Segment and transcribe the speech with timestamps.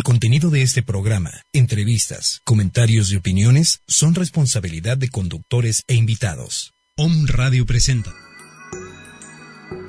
[0.00, 6.72] El contenido de este programa, entrevistas, comentarios y opiniones son responsabilidad de conductores e invitados.
[6.96, 8.10] Om Radio presenta.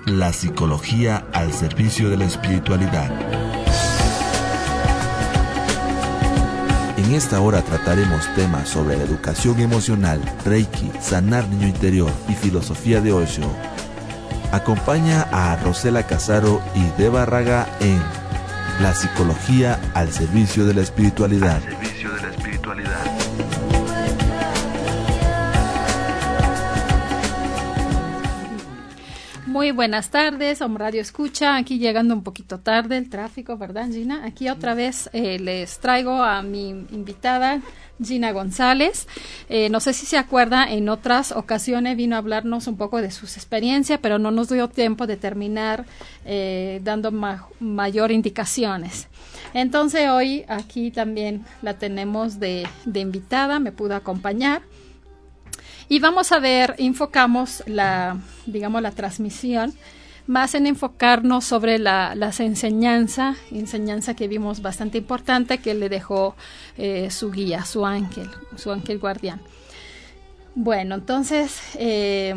[0.05, 3.09] La psicología al servicio de la espiritualidad.
[6.97, 13.13] En esta hora trataremos temas sobre educación emocional, Reiki, sanar niño interior y filosofía de
[13.13, 13.49] Osho.
[14.51, 18.20] Acompaña a Rosela Casaro y Deva Raga en
[18.81, 21.61] La psicología al servicio de la espiritualidad.
[29.51, 34.23] Muy buenas tardes, Om Radio Escucha, aquí llegando un poquito tarde el tráfico, ¿verdad Gina?
[34.23, 37.59] Aquí otra vez eh, les traigo a mi invitada
[38.01, 39.09] Gina González.
[39.49, 43.11] Eh, no sé si se acuerda, en otras ocasiones vino a hablarnos un poco de
[43.11, 45.83] sus experiencias, pero no nos dio tiempo de terminar
[46.23, 47.11] eh, dando
[47.59, 49.09] mayor indicaciones.
[49.53, 54.61] Entonces hoy aquí también la tenemos de, de invitada, me pudo acompañar.
[55.91, 59.73] Y vamos a ver, enfocamos la, digamos, la transmisión
[60.25, 66.37] más en enfocarnos sobre la, las enseñanzas, enseñanza que vimos bastante importante que le dejó
[66.77, 69.41] eh, su guía, su ángel, su ángel guardián.
[70.55, 72.35] Bueno, entonces, eh,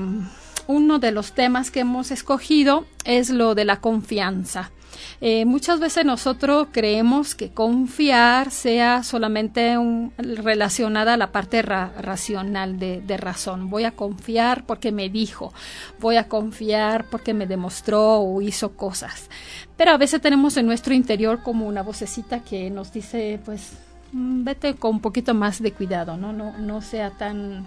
[0.66, 4.72] uno de los temas que hemos escogido es lo de la confianza.
[5.20, 9.76] Eh, muchas veces nosotros creemos que confiar sea solamente
[10.18, 13.70] relacionada a la parte racional de, de, razón.
[13.70, 15.52] Voy a confiar porque me dijo,
[16.00, 19.28] voy a confiar porque me demostró o hizo cosas.
[19.76, 23.72] Pero a veces tenemos en nuestro interior como una vocecita que nos dice, pues,
[24.12, 27.66] mm, vete con un poquito más de cuidado, no, no, no sea tan,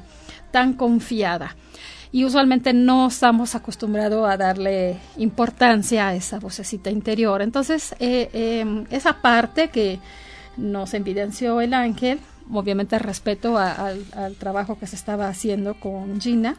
[0.51, 1.55] tan confiada
[2.11, 7.41] y usualmente no estamos acostumbrados a darle importancia a esa vocecita interior.
[7.41, 9.99] Entonces, eh, em, esa parte que
[10.55, 12.19] nos evidenció el ángel,
[12.51, 16.55] obviamente respeto al, al trabajo que se estaba haciendo con Gina,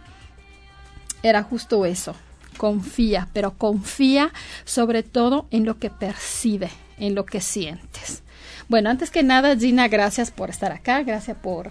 [1.23, 2.15] era justo eso,
[2.57, 4.33] confía, pero confía
[4.65, 8.23] sobre todo en lo que percibe, en lo que sientes.
[8.69, 11.71] Bueno, antes que nada, Gina, gracias por estar acá, gracias por,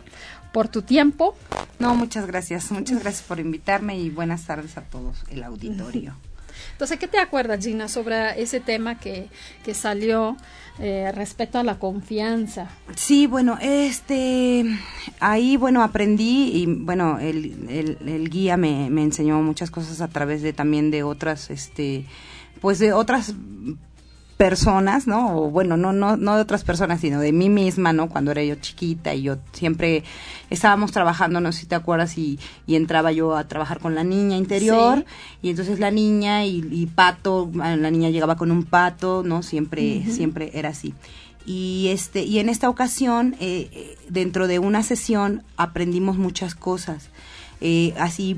[0.58, 1.36] por tu tiempo.
[1.78, 2.72] No, muchas gracias.
[2.72, 6.16] Muchas gracias por invitarme y buenas tardes a todos el auditorio.
[6.72, 9.28] Entonces, ¿qué te acuerdas, Gina, sobre ese tema que,
[9.64, 10.36] que salió
[10.80, 12.72] eh, respecto a la confianza?
[12.96, 14.66] Sí, bueno, este,
[15.20, 20.08] ahí, bueno, aprendí y, bueno, el, el, el guía me, me enseñó muchas cosas a
[20.08, 22.06] través de también de otras, este,
[22.62, 23.36] pues de otras
[24.38, 25.36] personas, ¿no?
[25.36, 28.08] O bueno, no, no, no de otras personas, sino de mí misma, ¿no?
[28.08, 30.04] Cuando era yo chiquita y yo siempre
[30.52, 34.04] estábamos trabajando, no sé si te acuerdas, y, y entraba yo a trabajar con la
[34.04, 35.06] niña interior,
[35.42, 39.42] y entonces la niña y, pato, la niña llegaba con un pato, ¿no?
[39.42, 40.94] Siempre, siempre era así.
[41.48, 47.10] Y este, y en esta ocasión, eh, eh, dentro de una sesión, aprendimos muchas cosas.
[47.60, 48.38] Eh, así,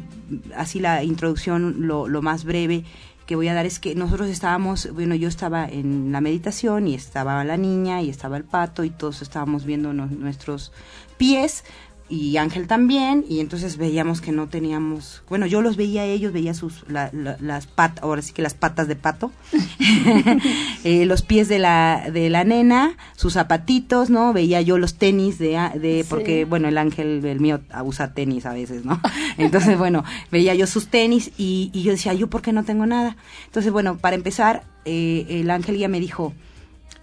[0.55, 2.85] así la introducción, lo, lo más breve
[3.29, 6.95] que voy a dar es que nosotros estábamos, bueno, yo estaba en la meditación y
[6.95, 10.71] estaba la niña y estaba el pato y todos estábamos viendo nuestros
[11.17, 11.63] pies
[12.09, 16.53] y Ángel también, y entonces veíamos que no teníamos, bueno, yo los veía ellos, veía
[16.53, 19.31] sus, las patas, ahora sí que las patas de pato,
[20.83, 24.33] eh, los pies de la, de la nena, sus zapatitos, ¿no?
[24.33, 28.53] Veía yo los tenis de, de porque, bueno, el Ángel, el mío, usa tenis a
[28.53, 28.99] veces, ¿no?
[29.37, 32.85] Entonces, bueno, veía yo sus tenis y, y yo decía, ¿yo por qué no tengo
[32.85, 33.17] nada?
[33.45, 36.33] Entonces, bueno, para empezar, eh, el Ángel ya me dijo,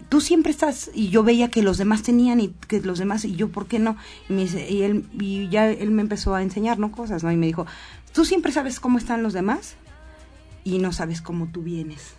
[0.09, 3.35] tú siempre estás y yo veía que los demás tenían y que los demás y
[3.35, 3.97] yo por qué no
[4.29, 7.37] y, me y él y ya él me empezó a enseñar no cosas no y
[7.37, 7.65] me dijo
[8.13, 9.75] tú siempre sabes cómo están los demás
[10.63, 12.15] y no sabes cómo tú vienes.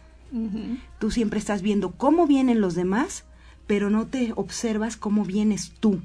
[0.99, 3.25] Tú siempre estás viendo cómo vienen los demás
[3.67, 6.01] pero no te observas cómo vienes tú,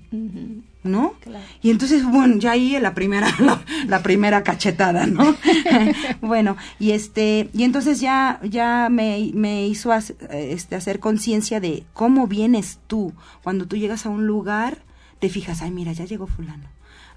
[0.83, 1.13] ¿no?
[1.61, 3.27] Y entonces, bueno, ya ahí la primera,
[3.87, 5.35] la, primera cachetada, ¿no?
[6.21, 12.27] bueno, y este, y entonces ya, ya me, me hizo este, hacer conciencia de cómo
[12.27, 13.13] vienes tú.
[13.43, 14.79] Cuando tú llegas a un lugar,
[15.19, 16.67] te fijas, ay, mira, ya llegó fulano.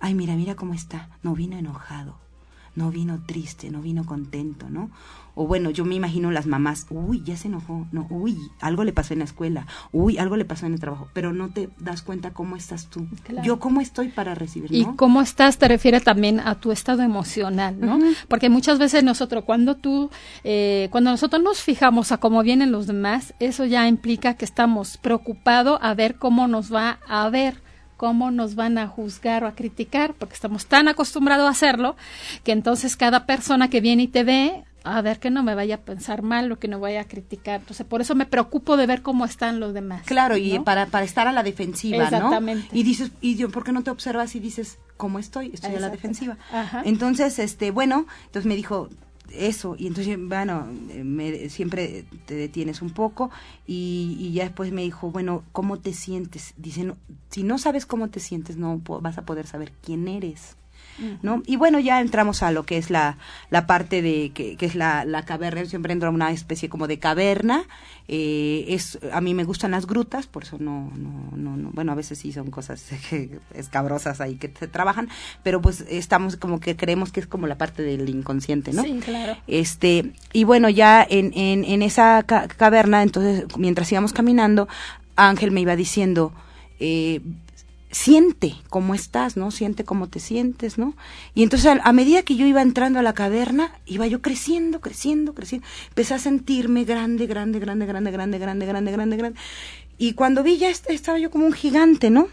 [0.00, 1.08] Ay, mira, mira cómo está.
[1.22, 2.26] No vino enojado
[2.76, 4.90] no vino triste, no vino contento, ¿no?
[5.38, 8.94] O bueno, yo me imagino las mamás, uy, ya se enojó, no, uy, algo le
[8.94, 12.00] pasó en la escuela, uy, algo le pasó en el trabajo, pero no te das
[12.00, 13.06] cuenta cómo estás tú.
[13.44, 17.78] Yo cómo estoy para recibir, Y cómo estás te refiere también a tu estado emocional,
[17.78, 17.98] ¿no?
[18.28, 20.10] Porque muchas veces nosotros, cuando tú,
[20.42, 24.96] eh, cuando nosotros nos fijamos a cómo vienen los demás, eso ya implica que estamos
[24.96, 27.62] preocupados a ver cómo nos va a ver
[27.96, 31.96] cómo nos van a juzgar o a criticar, porque estamos tan acostumbrados a hacerlo,
[32.44, 35.76] que entonces cada persona que viene y te ve a ver que no me vaya
[35.76, 37.60] a pensar mal o que no vaya a criticar.
[37.60, 40.02] Entonces, por eso me preocupo de ver cómo están los demás.
[40.06, 42.68] Claro, y para, para estar a la defensiva, Exactamente.
[42.72, 42.78] ¿no?
[42.78, 45.50] Y dices, y yo, ¿por qué no te observas y dices, ¿cómo estoy?
[45.52, 46.38] Estoy a la defensiva.
[46.84, 48.88] Entonces, este, bueno, entonces me dijo,
[49.32, 50.68] eso y entonces bueno
[51.02, 53.28] me, siempre te detienes un poco
[53.66, 56.94] y, y, ya después me dijo bueno cómo te sientes dice
[57.30, 60.56] si no sabes cómo te sientes no vas a poder saber quién eres
[61.22, 61.42] ¿no?
[61.46, 63.18] Y bueno, ya entramos a lo que es la,
[63.50, 66.68] la parte de, que, que es la, la caverna, yo siempre entro a una especie
[66.68, 67.64] como de caverna,
[68.08, 71.92] eh, es, a mí me gustan las grutas, por eso no, no, no, no, bueno,
[71.92, 72.84] a veces sí son cosas
[73.54, 75.08] escabrosas ahí que se trabajan,
[75.42, 78.82] pero pues estamos como que creemos que es como la parte del inconsciente, ¿no?
[78.82, 79.36] Sí, claro.
[79.46, 84.68] Este, y bueno, ya en, en, en esa caverna, entonces, mientras íbamos caminando,
[85.16, 86.32] Ángel me iba diciendo,
[86.78, 87.20] eh,
[87.96, 89.50] siente cómo estás, ¿no?
[89.50, 90.94] Siente cómo te sientes, ¿no?
[91.34, 95.32] Y entonces a, medida que yo iba entrando a la caverna, iba yo creciendo, creciendo,
[95.32, 95.66] creciendo.
[95.88, 99.38] Empecé a sentirme grande, grande, grande, grande, grande, grande, grande, grande, grande.
[99.96, 102.28] Y cuando vi ya estaba yo como un gigante, ¿no?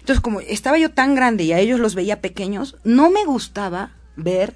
[0.00, 3.92] Entonces, como estaba yo tan grande y a ellos los veía pequeños, no me gustaba
[4.16, 4.54] ver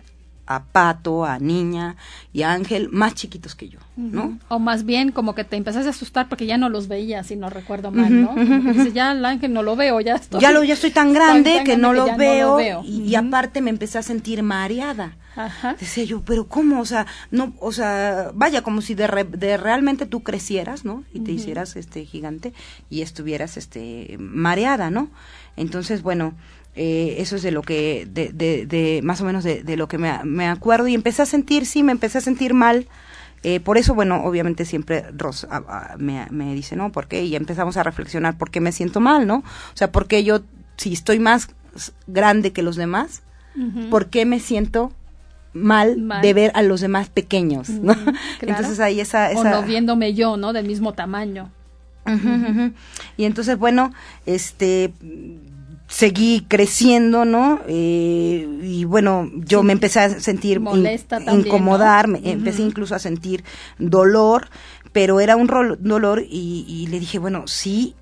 [0.49, 1.97] a Pato, a Niña
[2.33, 4.39] y a Ángel más chiquitos que yo, ¿no?
[4.49, 7.37] O más bien como que te empezaste a asustar porque ya no los veías, si
[7.37, 8.35] no recuerdo mal, ¿no?
[8.95, 10.41] ya el Ángel no lo veo, ya estoy.
[10.41, 14.03] Ya, lo, ya estoy tan grande que, no, lo veo, Y, aparte me empecé a
[14.03, 15.17] sentir mareada.
[15.37, 15.77] Ajá.
[15.79, 16.81] Decía yo, pero ¿cómo?
[16.81, 21.05] O sea, no, o sea, vaya, como si de, de realmente tú crecieras, ¿no?
[21.13, 22.55] Y te hicieras este gigante
[22.89, 25.11] y estuvieras este mareada, ¿no?
[25.57, 26.35] Entonces, bueno,
[26.81, 30.47] eh, eso es de lo que, de, de, más o menos de, lo que me,
[30.47, 32.87] acuerdo y empecé a sentir, sí, me empecé a sentir mal.
[33.43, 35.49] Eh, por eso, bueno, obviamente siempre Ros
[35.99, 36.93] me, me, dice, ¿no?
[36.93, 37.25] ¿Por qué?
[37.25, 39.39] Y empezamos a reflexionar, ¿por qué me siento mal, no?
[39.39, 40.43] O sea, ¿por qué yo,
[40.77, 41.49] si estoy más
[42.07, 43.23] grande que los demás,
[43.91, 44.93] ¿por qué me siento
[45.53, 47.93] mal, de ver a los demás pequeños, ¿no?
[48.41, 49.41] Entonces ahí esa, esa...
[49.41, 50.53] O no viéndome yo, ¿no?
[50.53, 51.51] Del mismo tamaño.
[53.17, 53.93] Y entonces, bueno,
[54.27, 54.93] este
[55.89, 57.61] seguí creciendo, ¿no?
[57.67, 63.43] Eh, y bueno, yo me empecé a sentir Molesta incomodar, empecé incluso a sentir
[63.79, 64.49] dolor,
[64.93, 65.47] pero era un
[65.81, 67.95] dolor y, le dije, bueno, sí,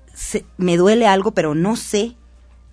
[0.57, 2.15] me duele algo, pero no sé.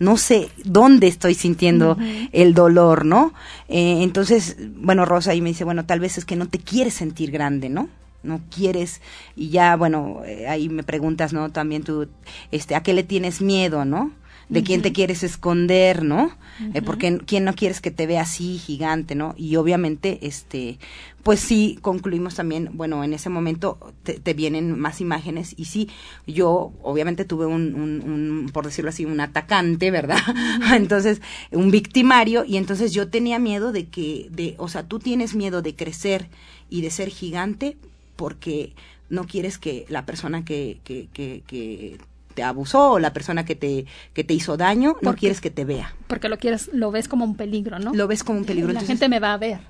[0.00, 1.96] No sé dónde estoy sintiendo
[2.32, 3.32] el dolor, ¿no?
[3.68, 6.94] Eh, entonces, bueno, Rosa ahí me dice, bueno, tal vez es que no te quieres
[6.94, 7.88] sentir grande, ¿no?
[8.24, 9.02] no quieres
[9.36, 12.08] y ya bueno eh, ahí me preguntas no también tú
[12.52, 14.12] este a qué le tienes miedo no
[14.48, 16.36] de quién te quieres esconder, ¿no?
[16.72, 19.34] Eh, porque quién no quieres que te vea así gigante, ¿no?
[19.36, 20.78] Y obviamente, este,
[21.22, 25.88] pues sí, concluimos también, bueno, en ese momento te, vienen más imágenes y sí,
[26.26, 30.18] yo obviamente tuve un, un, por decirlo así, un atacante, ¿verdad?
[30.74, 31.20] entonces,
[31.50, 35.62] un victimario y entonces yo tenía miedo de que, de, o sea, tú tienes miedo
[35.62, 36.28] de crecer
[36.70, 37.76] y de ser gigante
[38.16, 38.74] porque
[39.08, 41.98] no quieres que la persona que, que, que, que
[42.34, 45.64] te abusó o la persona que te, que te hizo daño, no quieres que te
[45.64, 45.94] vea.
[46.06, 47.94] Porque lo quieres, lo ves como un peligro, ¿no?
[47.94, 48.72] Lo ves como un peligro.
[48.72, 49.60] La gente me va a ver.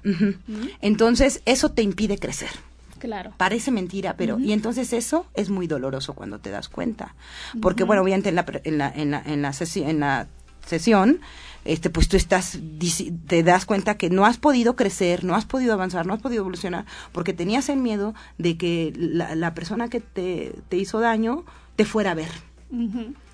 [0.80, 2.50] Entonces, eso te impide crecer.
[2.98, 3.34] Claro.
[3.36, 7.14] Parece mentira, pero y entonces eso es muy doloroso cuando te das cuenta,
[7.60, 10.26] porque bueno, obviamente en la en la en la, en la, sesión, en la
[10.64, 11.20] sesión
[11.66, 12.58] este pues tú estás
[13.26, 16.40] te das cuenta que no has podido crecer, no has podido avanzar, no has podido
[16.40, 21.44] evolucionar porque tenías el miedo de que la, la persona que te, te hizo daño
[21.76, 22.30] te fuera a ver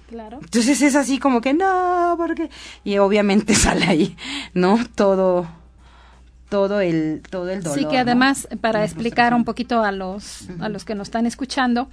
[0.08, 0.38] claro.
[0.42, 2.50] Entonces es así como que no, porque
[2.84, 4.16] y obviamente sale ahí,
[4.54, 4.78] ¿no?
[4.94, 5.48] Todo
[6.48, 7.78] todo el todo el dolor.
[7.78, 11.88] Sí, que además para explicar un poquito a los a los que nos están escuchando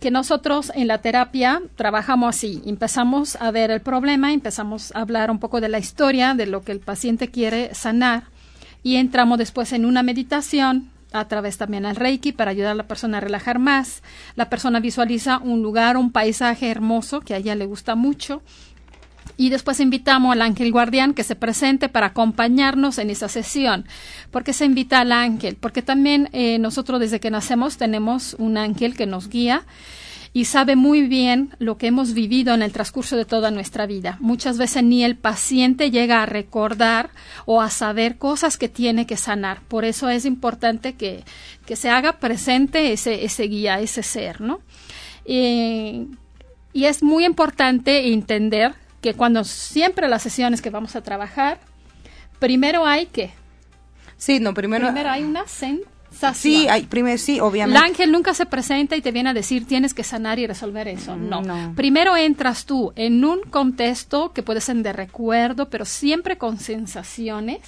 [0.00, 5.30] que nosotros en la terapia trabajamos así, empezamos a ver el problema, empezamos a hablar
[5.30, 8.24] un poco de la historia, de lo que el paciente quiere sanar
[8.82, 12.88] y entramos después en una meditación a través también al Reiki para ayudar a la
[12.88, 14.02] persona a relajar más.
[14.34, 18.42] La persona visualiza un lugar, un paisaje hermoso que a ella le gusta mucho.
[19.36, 23.86] Y después invitamos al ángel guardián que se presente para acompañarnos en esa sesión.
[24.30, 25.56] ¿Por qué se invita al ángel?
[25.58, 29.64] Porque también eh, nosotros desde que nacemos tenemos un ángel que nos guía
[30.36, 34.18] y sabe muy bien lo que hemos vivido en el transcurso de toda nuestra vida.
[34.20, 37.10] Muchas veces ni el paciente llega a recordar
[37.46, 39.60] o a saber cosas que tiene que sanar.
[39.62, 41.22] Por eso es importante que,
[41.66, 44.60] que se haga presente ese, ese guía, ese ser, ¿no?
[45.26, 51.60] y es muy importante entender que cuando siempre las sesiones que vamos a trabajar,
[52.38, 53.32] primero hay que...
[54.18, 54.88] Sí, no, primero...
[54.88, 55.46] Primero hay una
[56.34, 57.78] Sí, hay, primero, sí, obviamente.
[57.78, 60.88] El ángel nunca se presenta y te viene a decir tienes que sanar y resolver
[60.88, 61.16] eso.
[61.16, 61.42] No.
[61.42, 61.74] no.
[61.74, 67.60] Primero entras tú en un contexto que puede ser de recuerdo, pero siempre con sensaciones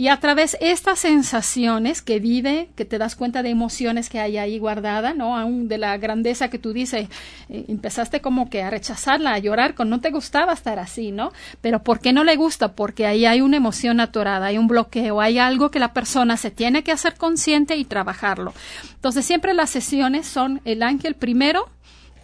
[0.00, 4.18] y a través de estas sensaciones que vive, que te das cuenta de emociones que
[4.18, 5.36] hay ahí guardada, ¿no?
[5.36, 7.10] Aún de la grandeza que tú dices,
[7.50, 11.32] eh, empezaste como que a rechazarla, a llorar, con no te gustaba estar así, ¿no?
[11.60, 12.72] Pero ¿por qué no le gusta?
[12.72, 16.50] Porque ahí hay una emoción atorada, hay un bloqueo, hay algo que la persona se
[16.50, 18.54] tiene que hacer consciente y trabajarlo.
[18.94, 21.68] Entonces siempre las sesiones son el ángel primero,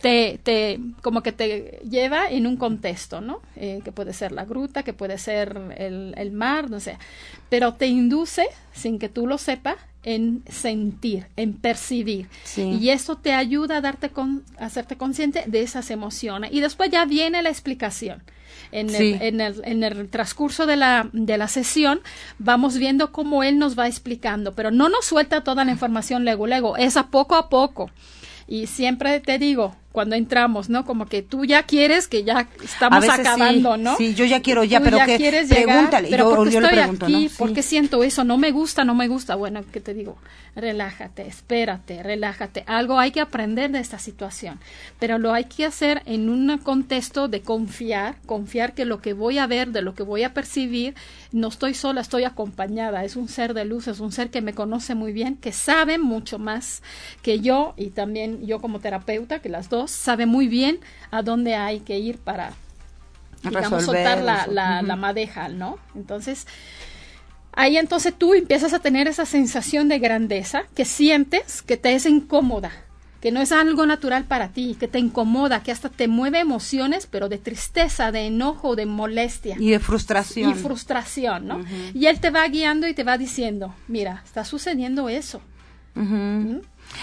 [0.01, 3.41] te, te, como que te lleva en un contexto, ¿no?
[3.57, 6.99] Eh, que puede ser la gruta, que puede ser el, el, mar, no sé,
[7.49, 12.29] pero te induce, sin que tú lo sepas, en sentir, en percibir.
[12.57, 16.53] Y eso te ayuda a darte con, a hacerte consciente de esas emociones.
[16.53, 18.23] Y después ya viene la explicación.
[18.73, 22.01] En, el, en, el, en el transcurso de la, de la sesión
[22.39, 26.47] vamos viendo cómo él nos va explicando, pero no nos suelta toda la información luego,
[26.47, 27.91] luego, es a poco a poco.
[28.49, 30.85] Y siempre te digo, cuando entramos, ¿no?
[30.85, 33.97] Como que tú ya quieres que ya estamos acabando, ¿no?
[33.97, 36.77] Sí, yo ya quiero ya, pero ya que quieres pregúntale, pero yo, porque yo estoy
[36.77, 37.31] le pregunto, aquí, ¿no?
[37.39, 37.63] ¿por Sí.
[37.63, 38.23] siento eso?
[38.23, 39.37] No me gusta, no me gusta.
[39.37, 40.19] Bueno, ¿qué te digo?
[40.55, 42.65] Relájate, espérate, relájate.
[42.67, 44.59] Algo hay que aprender de esta situación,
[44.99, 49.39] pero lo hay que hacer en un contexto de confiar, confiar que lo que voy
[49.39, 50.95] a ver, de lo que voy a percibir,
[51.33, 53.05] no estoy sola, estoy acompañada.
[53.05, 55.99] Es un ser de luz, es un ser que me conoce muy bien, que sabe
[55.99, 56.83] mucho más
[57.23, 61.55] que yo y también yo como terapeuta, que las dos, sabe muy bien a dónde
[61.55, 62.53] hay que ir para,
[63.43, 65.79] digamos, soltar la, la, la madeja, ¿no?
[65.95, 66.47] Entonces,
[67.53, 72.07] ahí entonces tú empiezas a tener esa sensación de grandeza que sientes que te es
[72.07, 72.71] incómoda,
[73.21, 77.09] que no es algo natural para ti, que te incomoda, que hasta te mueve emociones,
[77.11, 80.51] pero de tristeza, de enojo, de molestia Y de frustración.
[80.51, 81.65] y frustración, ¿no?
[81.95, 85.41] Y él te va guiando y te va diciendo, mira, está sucediendo eso.
[85.95, 86.59] ¿Mm?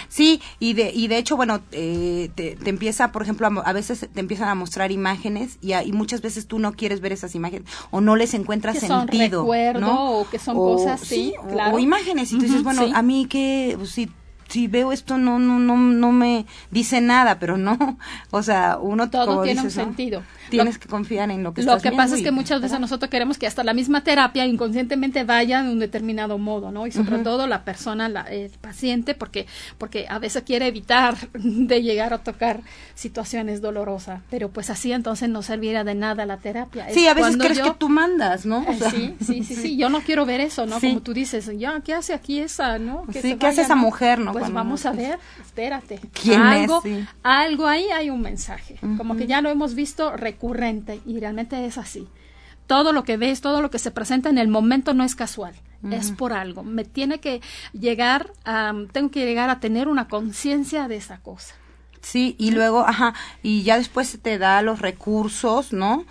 [0.08, 3.72] Sí, y de, y de hecho, bueno, eh, te, te empieza, por ejemplo, a, a
[3.72, 7.12] veces te empiezan a mostrar imágenes y, a- y muchas veces tú no quieres ver
[7.12, 9.42] esas imágenes o no les encuentras Que son sentido.
[9.42, 10.18] recuerdo ¿no?
[10.20, 11.76] o que son cosas, sí, o- claro.
[11.76, 12.92] O, imágenes y tú dices, bueno, sí.
[12.94, 14.10] a mí que, pues, si,
[14.48, 17.98] si veo esto no, no, no, no me dice nada, pero no,
[18.30, 19.84] o sea, uno Todo tiene un dices, ¿no?
[19.84, 20.22] sentido.
[20.50, 22.58] Tienes Lo- que confiar en lo que Lo estás que viendo pasa es que muchas
[22.60, 22.80] veces ¿verdad?
[22.82, 26.86] nosotros queremos que hasta la misma terapia inconscientemente vaya de un determinado modo, ¿no?
[26.86, 29.46] Y sobre todo la persona, la- el paciente, porque,
[29.78, 32.60] porque a veces quiere evitar de llegar a tocar
[32.94, 36.86] situaciones dolorosas, pero pues así entonces no serviría de nada la terapia.
[36.90, 38.64] Sí, Es a veces crees yo- que tú mandas, ¿no?
[38.68, 40.78] O sea, sí, sí, sí, sí, yo no quiero ver eso, ¿no?
[40.78, 40.88] Sí.
[40.88, 43.04] Como tú dices, ya, ¿qué hace aquí esa, no?
[43.12, 44.32] Que Sí, ¿qué hace esa mujer, no?
[44.34, 46.00] Pues Cuando vamos a ver, espérate.
[46.12, 46.62] ¿Quién es?
[46.62, 47.06] algo, Sí.
[47.22, 51.78] algo ahí hay un mensaje, como que ya lo hemos visto recurrente y realmente es
[51.78, 52.08] así.
[52.66, 55.54] Todo lo que ves, todo lo que se presenta en el momento no es casual,
[55.90, 56.62] es por algo.
[56.64, 57.40] Me tiene que
[57.72, 61.54] llegar a, tengo que llegar a tener una conciencia de esa cosa.
[62.00, 66.04] Sí, y luego, ajá, y ya después se te da los recursos, ¿no?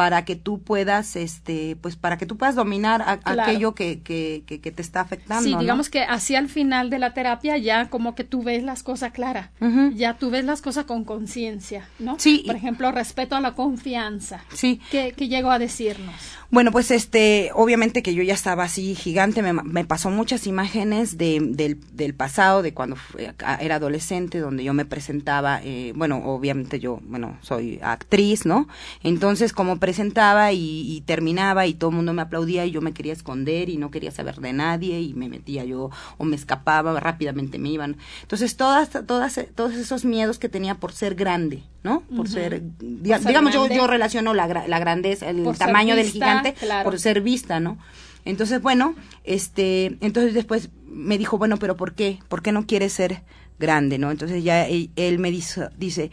[0.00, 3.42] Para que tú puedas, este, pues para que tú puedas dominar a- Claro.
[3.42, 5.44] aquello que, que, que, que te está afectando.
[5.44, 5.60] Sí, ¿no?
[5.60, 9.12] digamos que hacia el final de la terapia ya como que tú ves las cosas
[9.12, 9.50] claras,
[9.94, 12.16] ya tú ves las cosas con conciencia, ¿no?
[12.18, 12.44] Sí.
[12.46, 14.42] Por ejemplo, respeto a la confianza.
[14.54, 14.80] Sí.
[14.90, 16.14] ¿Qué, qué llegó a decirnos?
[16.50, 21.16] Bueno, pues este, obviamente que yo ya estaba así gigante, me, me pasó muchas imágenes
[21.18, 25.92] de, del, del pasado, de cuando fue- a- era adolescente, donde yo me presentaba, eh,
[25.94, 28.66] bueno, obviamente yo, bueno, soy actriz, ¿no?
[29.02, 32.92] Entonces, como presentaba y, y terminaba y todo el mundo me aplaudía y yo me
[32.92, 36.98] quería esconder y no quería saber de nadie y me metía yo o me escapaba,
[37.00, 37.96] rápidamente me iban.
[38.22, 42.02] Entonces, todas, todas, todos esos miedos que tenía por ser grande, ¿no?
[42.16, 46.06] Por ser, diga- ser digamos, yo, yo relaciono la, la grandeza, el Por tamaño del
[46.08, 46.88] gigante claro.
[46.88, 47.76] por ser vista, ¿no?
[48.24, 48.94] Entonces, bueno,
[49.24, 52.18] este, entonces después me dijo, bueno, pero ¿por qué?
[52.28, 53.22] ¿Por qué no quieres ser
[53.58, 54.10] grande, no?
[54.10, 56.10] Entonces ya él, él me dice, dice,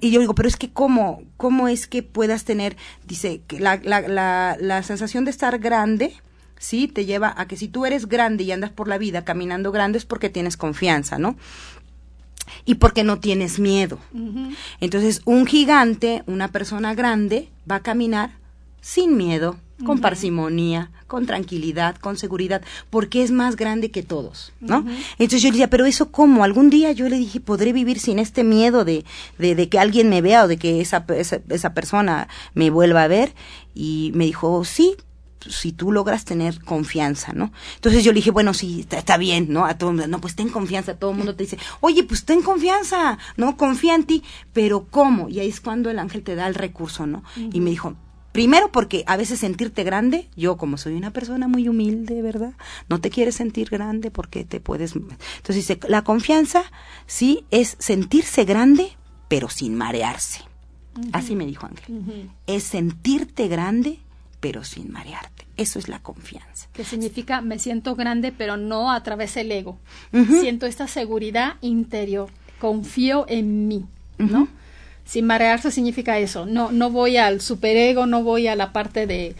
[0.00, 3.80] y yo digo, pero es que cómo, cómo es que puedas tener, dice, que la,
[3.82, 6.14] la, la, la sensación de estar grande,
[6.58, 9.72] sí, te lleva a que si tú eres grande y andas por la vida caminando
[9.72, 11.36] grande es porque tienes confianza, ¿no?
[12.64, 13.98] Y porque no tienes miedo.
[14.80, 18.32] Entonces, un gigante, una persona grande, va a caminar
[18.80, 24.84] sin miedo, con parsimonia, con tranquilidad, con seguridad, porque es más grande que todos, ¿no?
[25.18, 28.18] Entonces yo le decía, pero eso cómo, algún día yo le dije, podré vivir sin
[28.18, 29.04] este miedo de,
[29.38, 33.04] de, de que alguien me vea o de que esa, esa, esa persona me vuelva
[33.04, 33.34] a ver,
[33.74, 34.96] y me dijo, sí,
[35.48, 37.52] si tú logras tener confianza, ¿no?
[37.76, 39.64] Entonces yo le dije, bueno, sí, está, bien, ¿no?
[39.64, 42.24] A todo el mundo, no, pues ten confianza, todo el mundo te dice, oye, pues
[42.24, 43.56] ten confianza, ¿no?
[43.56, 44.22] Confía en ti,
[44.52, 45.28] pero ¿cómo?
[45.28, 47.22] Y ahí es cuando el ángel te da el recurso, ¿no?
[47.36, 47.96] Y me dijo,
[48.32, 52.52] primero porque a veces sentirte grande, yo como soy una persona muy humilde, ¿verdad?
[52.88, 54.94] No te quieres sentir grande porque te puedes...
[54.94, 56.64] Entonces dice, la confianza,
[57.06, 58.96] sí, es sentirse grande,
[59.28, 60.42] pero sin marearse.
[61.12, 62.30] Así me dijo Ángel.
[62.46, 64.00] Es sentirte grande,
[64.40, 65.46] pero sin marearte.
[65.56, 66.68] Eso es la confianza.
[66.72, 69.78] Que significa me siento grande, pero no a través del ego.
[70.40, 72.28] Siento esta seguridad interior.
[72.58, 73.86] Confío en mí,
[74.18, 74.48] ¿no?
[75.10, 76.46] Sin marearse significa eso.
[76.46, 79.34] No, no voy al superego, no voy a la parte de,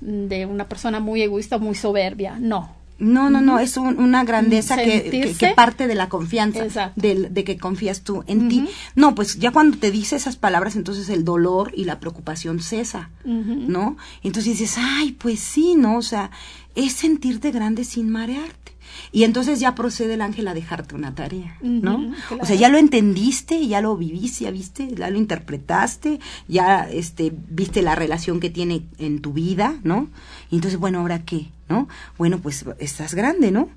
[0.00, 2.38] de una persona muy egoísta, muy soberbia.
[2.38, 7.42] No, no, no, no, es una grandeza que, que, parte de la confianza, de, de,
[7.42, 8.68] que confías tú en ti.
[8.94, 13.10] No, pues ya cuando te dice esas palabras, entonces el dolor y la preocupación cesa,
[13.24, 13.96] ¿no?
[14.22, 15.96] Entonces dices, ay, pues sí, ¿no?
[15.96, 16.30] O sea,
[16.76, 18.75] es sentirte grande sin marearte.
[19.12, 22.12] Y entonces ya procede el ángel a dejarte una tarea, ¿no?
[22.40, 27.32] O sea, ya lo entendiste, ya lo viviste, ya viste, ya lo interpretaste, ya este
[27.48, 30.08] viste la relación que tiene en tu vida, ¿no?
[30.50, 31.48] Y entonces, bueno, ¿ahora qué?
[31.68, 31.88] ¿No?
[32.18, 33.68] Bueno, pues estás grande, ¿no?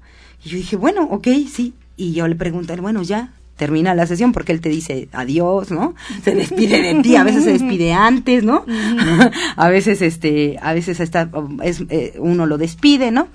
[0.44, 1.74] Y yo dije, bueno, ok, sí.
[1.98, 5.94] Y yo le pregunté, bueno, ya, termina la sesión porque él te dice adiós, ¿no?
[6.24, 8.66] Se despide de ti, a veces se despide antes, ¿no?
[9.58, 11.30] a veces este, a veces está,
[11.62, 13.28] es, eh, uno lo despide, ¿no?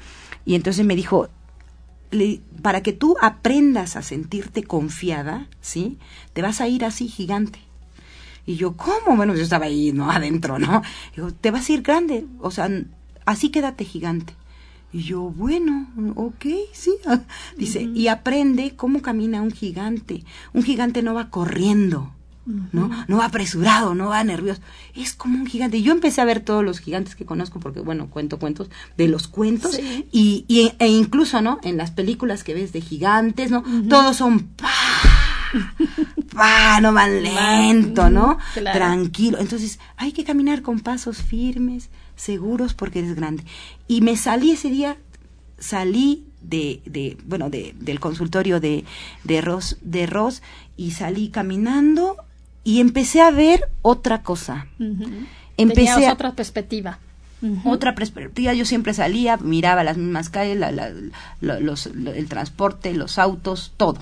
[0.46, 1.28] Y entonces me dijo,
[2.62, 5.98] para que tú aprendas a sentirte confiada, ¿sí?
[6.32, 7.60] Te vas a ir así gigante.
[8.46, 9.16] Y yo, ¿cómo?
[9.16, 10.10] Bueno, yo estaba ahí, ¿no?
[10.10, 10.82] Adentro, ¿no?
[11.14, 12.68] Digo, te vas a ir grande, o sea,
[13.24, 14.34] así quédate gigante.
[14.92, 16.92] Y yo, bueno, ok, sí.
[17.56, 20.24] Dice, y aprende cómo camina un gigante.
[20.52, 22.12] Un gigante no va corriendo,
[22.46, 22.90] ¿no?
[23.08, 24.60] No va apresurado, no va nervioso.
[24.94, 25.82] Es como un gigante.
[25.82, 29.28] Yo empecé a ver todos los gigantes que conozco, porque, bueno, cuento cuentos de los
[29.28, 29.78] cuentos,
[30.12, 31.58] y, y, e incluso, ¿no?
[31.62, 33.64] En las películas que ves de gigantes, ¿no?
[33.88, 34.68] Todos son ¡pah!
[36.34, 36.80] ¡pah!
[36.80, 38.38] No van lento, ¿no?
[38.54, 39.38] Tranquilo.
[39.38, 43.44] Entonces, hay que caminar con pasos firmes, seguros, porque eres grande.
[43.88, 44.98] Y me salí ese día,
[45.58, 48.84] salí de, de bueno, de, del consultorio de,
[49.24, 50.42] de Ross, de Ross,
[50.76, 52.16] y salí caminando
[52.64, 54.66] y empecé a ver otra cosa.
[55.56, 56.98] Empecé otra perspectiva.
[57.64, 60.58] Otra perspectiva, yo siempre salía, miraba las mismas calles,
[61.40, 63.98] los, el transporte, los autos, todo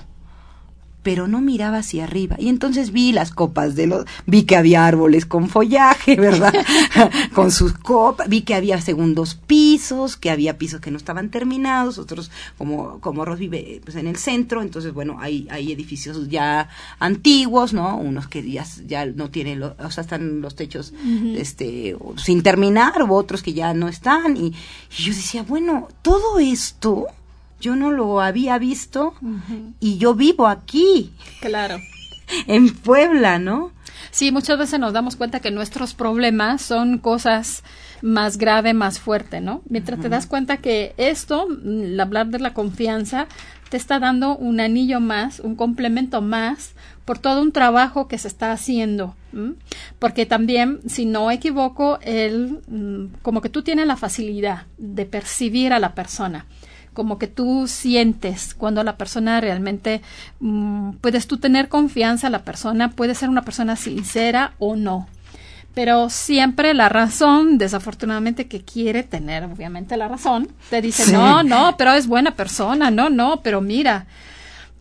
[1.03, 2.37] pero no miraba hacia arriba.
[2.39, 6.53] Y entonces vi las copas de los, vi que había árboles con follaje, ¿verdad?
[7.33, 11.97] con sus copas, vi que había segundos pisos, que había pisos que no estaban terminados,
[11.97, 16.69] otros como, como Ross vive pues, en el centro, entonces bueno, hay, hay edificios ya
[16.99, 17.97] antiguos, ¿no?
[17.97, 20.93] Unos que ya, ya no tienen, o sea, están los techos,
[21.35, 24.53] este, sin terminar, u otros que ya no están, y,
[24.97, 27.07] y yo decía, bueno, todo esto,
[27.63, 29.13] yo no lo había visto
[29.79, 31.13] y yo vivo aquí.
[31.39, 31.79] Claro.
[32.47, 33.71] en Puebla, ¿no?
[34.11, 37.63] Sí, muchas veces nos damos cuenta que nuestros problemas son cosas
[38.01, 39.61] más grave, más fuerte, ¿no?
[39.69, 43.27] Mientras te das cuenta que esto, el hablar de la confianza,
[43.69, 46.73] te está dando un anillo más, un complemento más
[47.05, 49.15] por todo un trabajo que se está haciendo.
[49.99, 55.73] Porque también, si no equivoco, él, mm, como que tú tienes la facilidad de percibir
[55.73, 56.45] a la persona
[56.93, 60.01] como que tú sientes cuando la persona realmente
[60.39, 65.07] mm, puedes tú tener confianza, la persona puede ser una persona sincera o no.
[65.73, 71.75] Pero siempre la razón, desafortunadamente, que quiere tener, obviamente, la razón, te dice, no, no,
[71.77, 74.05] pero es buena persona, no, no, pero mira.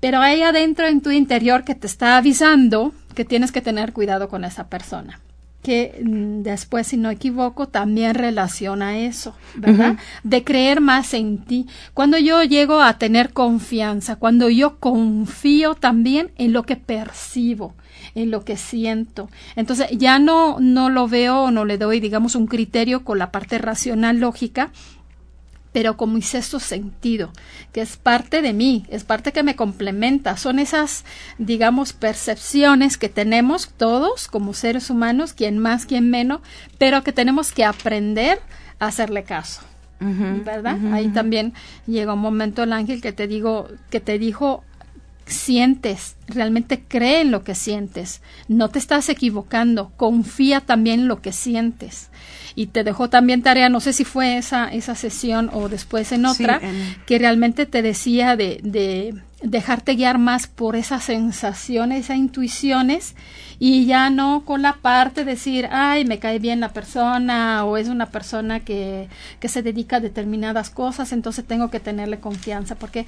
[0.00, 4.28] Pero hay adentro en tu interior que te está avisando que tienes que tener cuidado
[4.28, 5.18] con esa persona
[5.62, 9.96] que mm, después, si no equivoco, también relaciona eso, ¿verdad?
[10.24, 11.66] De creer más en ti.
[11.94, 17.74] Cuando yo llego a tener confianza, cuando yo confío también en lo que percibo,
[18.14, 19.30] en lo que siento.
[19.54, 23.30] Entonces, ya no, no lo veo o no le doy, digamos, un criterio con la
[23.30, 24.72] parte racional lógica,
[25.72, 27.32] pero con mi sexto sentido,
[27.72, 31.04] que es parte de mí, es parte que me complementa, son esas,
[31.38, 36.40] digamos, percepciones que tenemos todos como seres humanos, quien más, quien menos,
[36.78, 38.40] pero que tenemos que aprender
[38.78, 39.62] a hacerle caso.
[40.04, 40.78] ¿Verdad?
[40.92, 41.54] Ahí también
[41.86, 44.64] llega un momento el ángel que te digo, que te dijo
[45.32, 51.20] sientes, realmente cree en lo que sientes, no te estás equivocando, confía también en lo
[51.20, 52.10] que sientes.
[52.54, 56.26] Y te dejó también tarea, no sé si fue esa, esa sesión o después en
[56.26, 56.60] otra,
[57.06, 63.14] que realmente te decía de, de dejarte guiar más por esas sensaciones, esas intuiciones
[63.58, 67.76] y ya no con la parte de decir, ay, me cae bien la persona o
[67.76, 69.08] es una persona que,
[69.40, 73.06] que se dedica a determinadas cosas, entonces tengo que tenerle confianza porque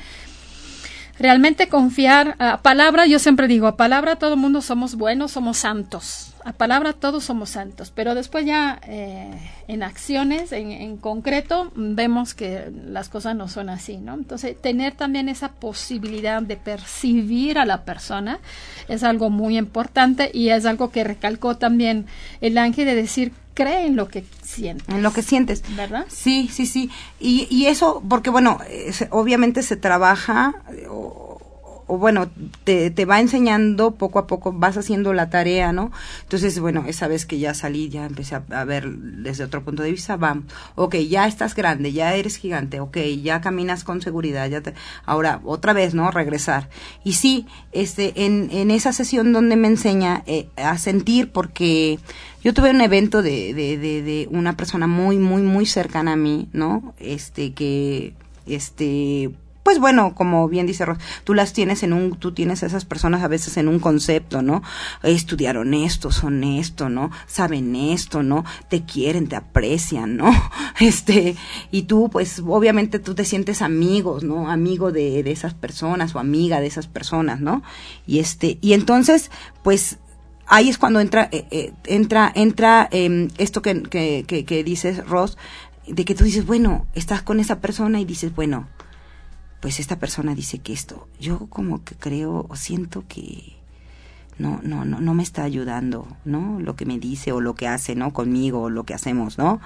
[1.19, 5.59] realmente confiar a palabra, yo siempre digo, a palabra todo el mundo somos buenos, somos
[5.59, 6.31] santos.
[6.45, 9.31] A palabra todos somos santos, pero después ya eh,
[9.67, 14.13] en acciones, en, en, concreto, vemos que las cosas no son así, ¿no?
[14.13, 18.41] Entonces, tener también esa posibilidad de percibir a la persona
[18.89, 22.05] es algo muy importante y es algo que recalcó también
[22.43, 24.89] el ángel de decir cree en lo que sientes.
[24.89, 25.63] En lo que sientes.
[25.77, 26.07] ¿Verdad?
[26.09, 26.91] Sí, sí, sí.
[27.19, 28.59] Y, y eso, porque bueno,
[29.11, 30.55] obviamente se trabaja,
[30.91, 31.34] o
[31.87, 32.31] bueno,
[32.65, 35.93] te, te, va enseñando poco a poco, vas haciendo la tarea, ¿no?
[36.23, 39.91] Entonces, bueno, esa vez que ya salí, ya empecé a, ver desde otro punto de
[39.91, 40.45] vista, vamos,
[40.75, 45.41] ok, ya estás grande, ya eres gigante, ok, ya caminas con seguridad, ya te, ahora
[45.45, 46.11] otra vez, ¿no?
[46.11, 46.69] Regresar.
[47.05, 51.99] Y sí, este, en, en esa sesión donde me enseña eh, a sentir, porque
[52.43, 56.17] yo tuve un evento de, de, de, de una persona muy, muy, muy cercana a
[56.17, 56.95] mí, ¿no?
[56.99, 58.15] Este, que,
[58.47, 59.31] este,
[59.65, 62.85] pues bueno, como bien dice Ros, tú las tienes en un, tú tienes a esas
[62.85, 64.63] personas a veces en un concepto, ¿no?
[65.03, 67.11] Estudiaron esto, son esto, ¿no?
[67.27, 68.45] Saben esto, ¿no?
[68.69, 70.31] Te quieren, te aprecian, ¿no?
[70.81, 71.37] Este,
[71.71, 74.51] y tú, pues, obviamente tú te sientes amigos, ¿no?
[74.51, 77.63] Amigo de, de esas personas o amiga de esas personas, ¿no?
[78.07, 79.31] Y este, y entonces,
[79.63, 79.99] pues,
[80.47, 85.07] ahí es cuando entra, eh, eh, entra, entra eh, esto que, que, que, que dices,
[85.07, 85.39] Ross,
[85.87, 88.69] de que tú dices, bueno, estás con esa persona y dices, bueno,
[89.65, 93.55] pues esta persona dice que esto, yo como que creo o siento que
[94.39, 96.61] no, no, no, no me está ayudando, ¿no?
[96.61, 98.13] Lo que me dice o lo que hace, ¿no?
[98.13, 99.63] Conmigo, o lo que hacemos, ¿no?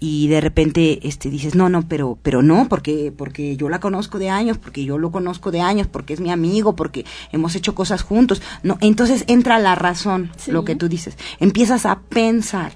[0.00, 4.18] Y de repente este dices, no, no, pero, pero no, porque, porque yo la conozco
[4.18, 7.74] de años, porque yo lo conozco de años, porque es mi amigo, porque hemos hecho
[7.74, 8.42] cosas juntos.
[8.62, 10.52] No, entonces entra la razón, sí.
[10.52, 11.16] lo que tú dices.
[11.40, 12.74] Empiezas a pensar.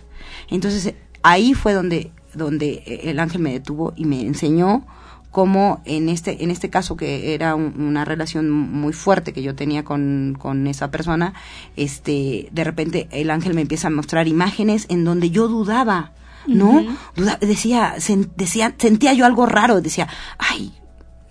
[0.49, 4.87] Entonces ahí fue donde, donde el ángel me detuvo y me enseñó
[5.31, 9.55] como en este en este caso que era un, una relación muy fuerte que yo
[9.55, 11.35] tenía con, con esa persona
[11.77, 16.13] este de repente el ángel me empieza a mostrar imágenes en donde yo dudaba
[16.47, 16.97] no uh -huh.
[17.15, 20.73] Duda, decía sen, decía sentía yo algo raro decía ay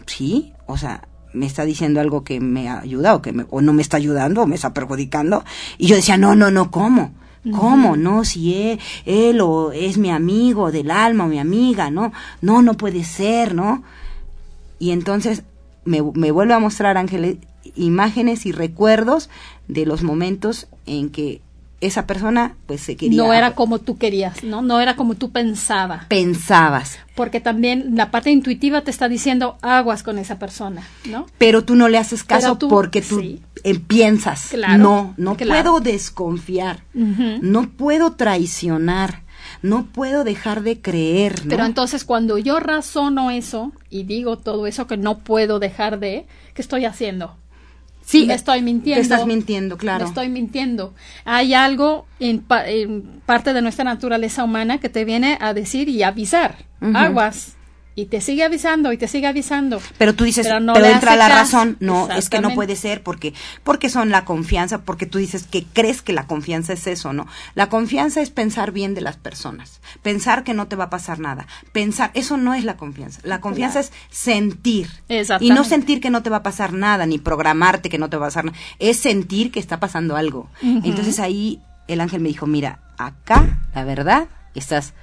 [0.05, 3.73] sí o sea me está diciendo algo que me ayuda o que me, o no
[3.73, 5.43] me está ayudando o me está perjudicando
[5.77, 7.13] y yo decía no no no cómo
[7.51, 7.95] ¿Cómo?
[7.95, 12.13] No, si él, él, o es mi amigo del alma o mi amiga, ¿no?
[12.41, 13.83] No, no puede ser, ¿no?
[14.79, 15.43] Y entonces
[15.85, 17.37] me, me vuelve a mostrar Ángeles
[17.75, 19.29] imágenes y recuerdos
[19.67, 21.41] de los momentos en que
[21.79, 25.29] esa persona pues se quería no era como tú querías no no era como tú
[25.29, 31.27] pensabas pensabas porque también la parte intuitiva te está diciendo aguas con esa persona no
[31.37, 33.41] pero tú no le haces caso tú, porque tú sí.
[33.87, 35.75] Piensas claro, no no claro.
[35.75, 37.39] puedo desconfiar uh -huh.
[37.41, 39.27] no puedo traicionar
[39.61, 41.45] no puedo dejar de creer.
[41.45, 41.49] ¿no?
[41.49, 46.25] Pero entonces cuando yo razono eso y digo todo eso que no puedo dejar de,
[46.53, 47.35] ¿qué estoy haciendo?
[48.05, 48.99] Sí, me estoy mintiendo.
[48.99, 50.05] Te estás mintiendo, claro.
[50.05, 50.93] Me estoy mintiendo.
[51.25, 55.89] Hay algo en, pa en, parte de nuestra naturaleza humana que te viene a decir
[55.89, 56.55] y avisar.
[56.79, 56.97] Uh -huh.
[56.97, 57.56] Aguas.
[57.97, 59.81] Y te sigue avisando y te sigue avisando.
[59.97, 61.77] Pero tú dices, pero, no pero entra la razón.
[61.79, 63.33] No, es que no puede ser porque,
[63.63, 67.25] porque son la confianza, porque tú dices que crees que la confianza es eso, ¿no?
[67.55, 71.17] La confianza es pensar bien de las personas, pensar que no te va a pasar
[71.17, 73.19] nada, pensar, eso no es la confianza.
[73.23, 73.95] La confianza claro.
[74.11, 74.89] es sentir.
[75.39, 78.17] Y no sentir que no te va a pasar nada, ni programarte que no te
[78.17, 78.57] va a pasar nada.
[78.77, 80.51] Es sentir que está pasando algo.
[80.61, 80.81] Uh -huh.
[80.83, 84.93] Entonces ahí el ángel me dijo, mira, acá, la verdad, estás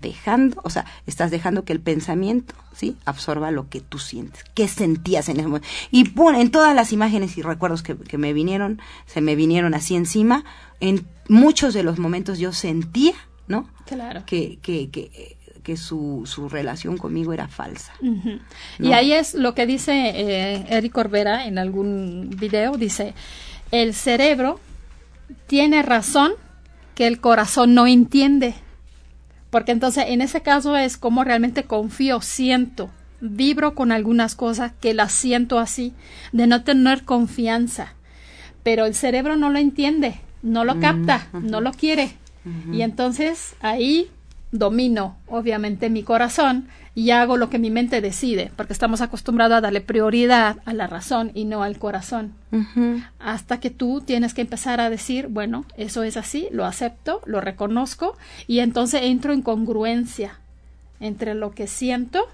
[0.00, 2.96] dejando, o sea, estás dejando que el pensamiento, ¿sí?
[3.04, 5.68] Absorba lo que tú sientes, qué sentías en ese momento.
[5.90, 9.74] Y pon, en todas las imágenes y recuerdos que, que, me vinieron, se me vinieron
[9.74, 10.44] así encima,
[10.80, 13.14] en muchos de los momentos yo sentía,
[13.46, 13.68] ¿no?
[13.86, 14.22] Claro.
[14.26, 17.92] Que, que, que, que su, su relación conmigo era falsa.
[18.00, 18.40] Uh -huh.
[18.78, 18.88] ¿no?
[18.88, 23.14] Y ahí es lo que dice eh, Eric Corbera en algún video, dice,
[23.70, 24.58] el cerebro
[25.46, 26.32] tiene razón
[26.94, 28.54] que el corazón no entiende
[29.50, 34.94] porque entonces en ese caso es como realmente confío, siento, vibro con algunas cosas que
[34.94, 35.92] las siento así,
[36.32, 37.94] de no tener confianza.
[38.62, 41.42] Pero el cerebro no lo entiende, no lo capta, uh -huh.
[41.42, 42.12] no lo quiere.
[42.44, 42.76] Uh -huh.
[42.76, 44.08] Y entonces ahí
[44.52, 46.68] domino, obviamente, mi corazón
[47.00, 50.86] y hago lo que mi mente decide, porque estamos acostumbrados a darle prioridad a la
[50.86, 52.34] razón y no al corazón.
[53.18, 57.40] Hasta que tú tienes que empezar a decir, bueno, eso es así, lo acepto, lo
[57.40, 60.40] reconozco y entonces entro en congruencia
[61.00, 62.26] entre lo que siento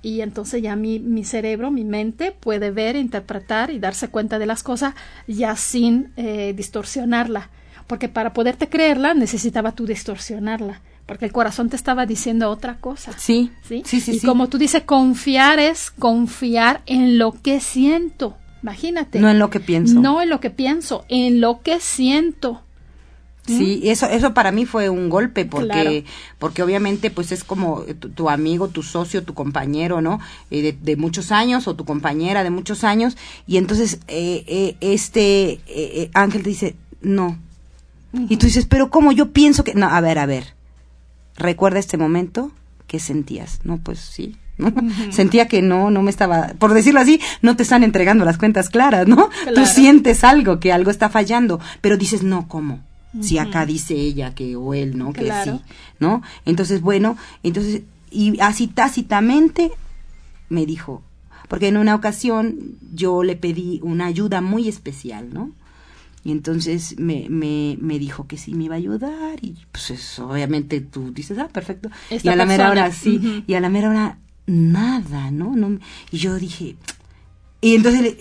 [0.00, 4.46] y entonces ya mi, mi cerebro, mi mente puede ver, interpretar y darse cuenta de
[4.46, 4.94] las cosas
[5.26, 7.50] ya sin eh, distorsionarla.
[7.86, 13.12] Porque para poderte creerla necesitaba tú distorsionarla porque el corazón te estaba diciendo otra cosa.
[13.16, 14.18] Sí, sí, sí, sí.
[14.22, 18.36] y como tú dices, confiar es confiar en lo que siento.
[18.62, 19.20] Imagínate.
[19.20, 20.00] No en lo que pienso.
[20.00, 22.62] No en lo que pienso, en lo que siento.
[23.46, 26.04] Sí, eso, eso para mí fue un golpe porque,
[26.38, 30.18] porque obviamente pues es como tu, amigo, tu socio, tu compañero, ¿no?
[30.50, 33.16] Eh, de, muchos años o tu compañera de muchos años
[33.46, 37.38] y entonces eh, eh, este Ángel te dice no
[38.28, 40.55] y tú dices pero cómo yo pienso que no a ver a ver
[41.36, 42.50] recuerda este momento
[42.86, 44.72] qué sentías no pues sí ¿no?
[45.10, 48.70] Sentía que no, no me estaba, por decirlo así, no te están entregando las cuentas
[48.70, 49.28] claras, ¿no?
[49.54, 52.80] Tú sientes algo, que algo está fallando, pero dices, no, ¿cómo?
[53.20, 55.12] si acá dice ella que o él, ¿no?
[55.12, 55.50] Que sí,
[55.98, 56.22] ¿no?
[56.44, 59.70] Entonces, bueno, entonces, y así tácitamente
[60.48, 61.02] me dijo,
[61.48, 65.50] porque en una ocasión yo le pedí una ayuda muy especial, ¿no?
[66.26, 70.28] Y entonces me, me, me dijo que sí me iba a ayudar y pues eso,
[70.28, 71.88] obviamente tú dices, ah, perfecto.
[72.10, 75.54] y a la mera hora sí, y a la mera hora nada, ¿no?
[75.54, 75.78] no
[76.10, 76.74] y yo dije,
[77.60, 78.16] y entonces,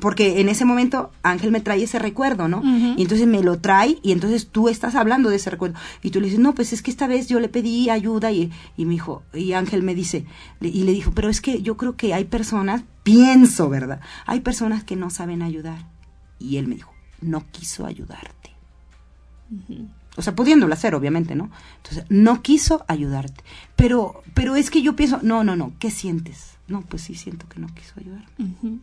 [0.00, 2.62] porque en ese momento Ángel me trae ese recuerdo, ¿no?
[2.96, 5.76] Y entonces me lo trae y entonces tú estás hablando de ese recuerdo.
[6.04, 8.52] Y tú le dices, no, pues es que esta vez yo le pedí ayuda y,
[8.76, 10.24] y me dijo, y Ángel me dice,
[10.60, 14.00] y le dijo, pero es que yo creo que hay personas, pienso, ¿verdad?
[14.24, 15.88] Hay personas que no saben ayudar.
[16.38, 18.50] Y él me dijo, no quiso ayudarte.
[20.16, 21.50] O sea, pudiéndolo hacer, obviamente, ¿no?
[21.78, 23.42] Entonces, no quiso ayudarte.
[23.76, 26.50] Pero, pero es que yo pienso, no, no, no, ¿qué sientes?
[26.70, 28.78] no, pues sí siento que no quiso ayudarme.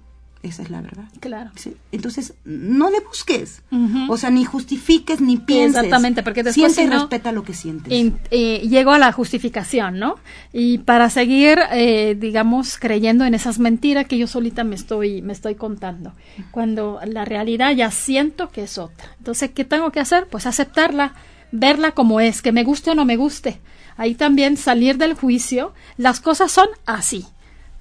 [0.47, 1.03] Esa es la verdad.
[1.19, 1.51] Claro.
[1.91, 3.63] Entonces, no le busques.
[4.07, 5.83] O sea, ni justifiques, ni pienses.
[5.83, 7.91] Exactamente, porque después Siente y respeta lo que sientes.
[8.31, 10.15] Eh, llego a la justificación, ¿no?
[10.53, 15.33] Y para seguir, eh, digamos, creyendo en esas mentiras que yo solita me estoy, me
[15.33, 16.13] estoy contando.
[16.51, 19.09] Cuando la realidad ya siento que es otra.
[19.17, 20.27] Entonces, ¿qué tengo que hacer?
[20.27, 21.13] Pues aceptarla,
[21.51, 23.59] verla como es, que me guste o no me guste.
[23.97, 25.73] Ahí también salir del juicio.
[25.97, 27.25] Las cosas son así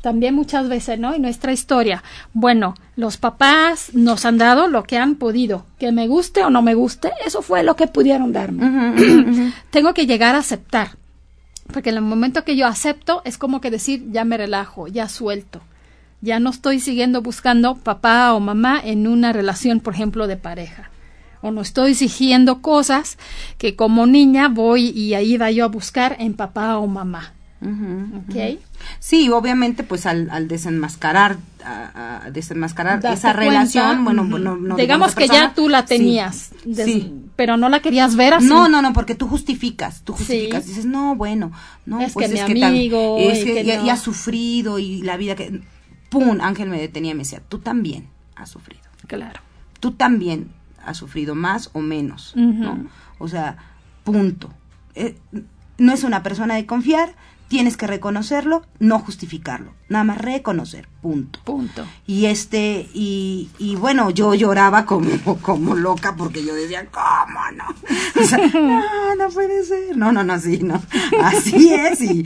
[0.06, 1.14] también muchas veces, ¿no?
[1.14, 2.04] En nuestra historia.
[2.32, 5.66] Bueno, los papás nos han dado lo que han podido.
[5.80, 8.92] Que me guste o no me guste, eso fue lo que pudieron darme.
[9.70, 10.90] Tengo que llegar a aceptar.
[11.72, 15.08] Porque en el momento que yo acepto, es como que decir, ya me relajo, ya
[15.08, 15.60] suelto.
[16.20, 20.88] Ya no estoy siguiendo buscando papá o mamá en una relación, por ejemplo, de pareja.
[21.42, 23.18] O no estoy exigiendo cosas
[23.58, 27.32] que como niña voy y ahí va yo a buscar en papá o mamá.
[28.98, 35.68] Sí, obviamente, pues al, desenmascarar, a, desenmascarar esa relación, bueno, no, digamos que ya tú
[35.68, 36.52] la tenías,
[37.36, 38.46] pero no la querías ver así.
[38.46, 41.52] No, no, no, porque tú justificas, tú justificas, dices, no, bueno,
[41.86, 45.60] no, es pues que mi amigo, es que, ya, ha sufrido y la vida que,
[46.10, 48.82] pum, Ángel me detenía y me decía, tú también has sufrido.
[49.06, 49.40] Claro.
[49.80, 50.50] Tú también
[50.84, 52.86] has sufrido más o menos, ¿no?
[53.18, 53.56] O sea,
[54.04, 54.52] punto.
[54.94, 55.16] Eh,
[55.78, 57.14] no es una persona de confiar,
[57.48, 61.40] tienes que reconocerlo, no justificarlo, nada más reconocer, punto.
[61.44, 61.86] Punto.
[62.06, 65.08] Y este, y, y bueno, yo lloraba como,
[65.42, 67.64] como loca porque yo decía, ¿cómo no?
[68.60, 69.96] no, no puede ser.
[69.96, 70.82] No, no, no, sí, no.
[71.22, 72.00] Así es.
[72.00, 72.22] Y,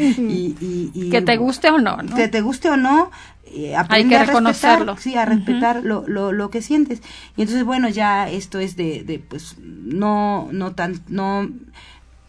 [0.95, 2.17] y, que te guste o no, ¿no?
[2.17, 3.11] Que te guste o no,
[3.53, 4.97] eh, hay que reconocerlo.
[4.97, 7.03] sí, a respetar lo, lo, lo, que sientes.
[7.37, 11.49] Y entonces, bueno, ya esto es de, de pues, no, no tan, no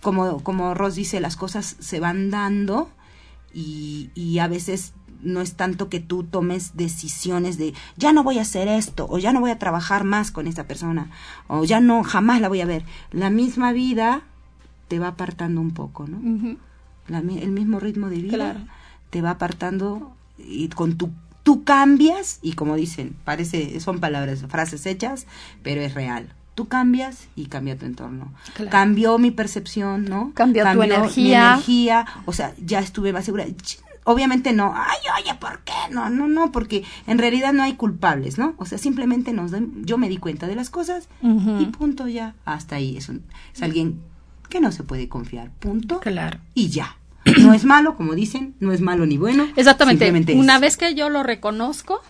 [0.02, 2.90] como, como Ross dice, las cosas se van dando
[3.54, 8.40] y, y a veces no es tanto que tú tomes decisiones de ya no voy
[8.40, 11.12] a hacer esto o ya no voy a trabajar más con esta persona
[11.48, 12.84] o ya no jamás la voy a ver.
[13.12, 14.24] La misma vida
[14.88, 16.58] te va apartando un poco, ¿no?
[17.08, 18.68] el mismo ritmo de vida
[19.10, 21.12] te va apartando y con tu
[21.44, 25.26] tú cambias y como dicen, parece son palabras, frases hechas,
[25.64, 28.32] pero es real tú cambias y cambia tu entorno.
[28.70, 30.32] Cambió mi percepción, ¿no?
[30.36, 31.54] Cambió, tu energía.
[31.54, 33.48] energía, o sea, ya estuve más segura.
[34.04, 35.74] Obviamente no, ay, oye, ¿por qué?
[35.90, 38.54] No, no, no, porque en realidad no hay culpables, ¿no?
[38.58, 42.76] O sea, simplemente nos yo me di cuenta de las cosas y punto ya, hasta
[42.76, 42.96] ahí.
[42.96, 44.00] Es, es alguien
[44.48, 46.00] que no se puede confiar, punto.
[46.00, 46.38] Claro.
[46.54, 46.96] Y ya.
[47.40, 49.48] No es malo, como dicen, no es malo ni bueno.
[49.56, 50.36] Exactamente.
[50.36, 52.02] Una vez que yo lo reconozco,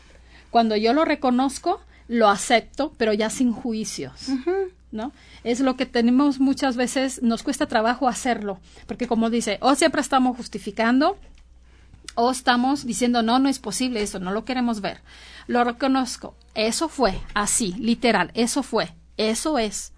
[0.49, 1.79] cuando yo lo reconozco,
[2.11, 4.27] lo acepto, pero ya sin juicios.
[4.91, 5.13] ¿No?
[5.45, 10.01] Es lo que tenemos muchas veces, nos cuesta trabajo hacerlo, porque como dice, o siempre
[10.01, 11.17] estamos justificando,
[12.15, 14.99] o estamos diciendo, no, no es posible eso, no lo queremos ver.
[15.47, 19.93] Lo reconozco, eso fue, así, literal, eso fue, eso es,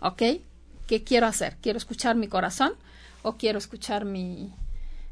[0.00, 0.22] ¿ok?
[0.86, 1.58] ¿Qué quiero hacer?
[1.60, 2.72] ¿Quiero escuchar mi corazón
[3.20, 4.54] o quiero escuchar mi,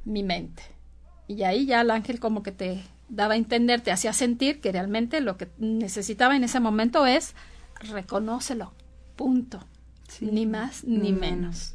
[0.07, 0.63] mi mente?
[1.29, 4.73] Y ahí ya el ángel como que te daba a entender, te hacía sentir que
[4.73, 7.35] realmente lo que necesitaba en ese momento es
[7.81, 8.73] reconócelo,
[9.17, 9.61] punto.
[10.21, 11.75] Ni más ni, menos.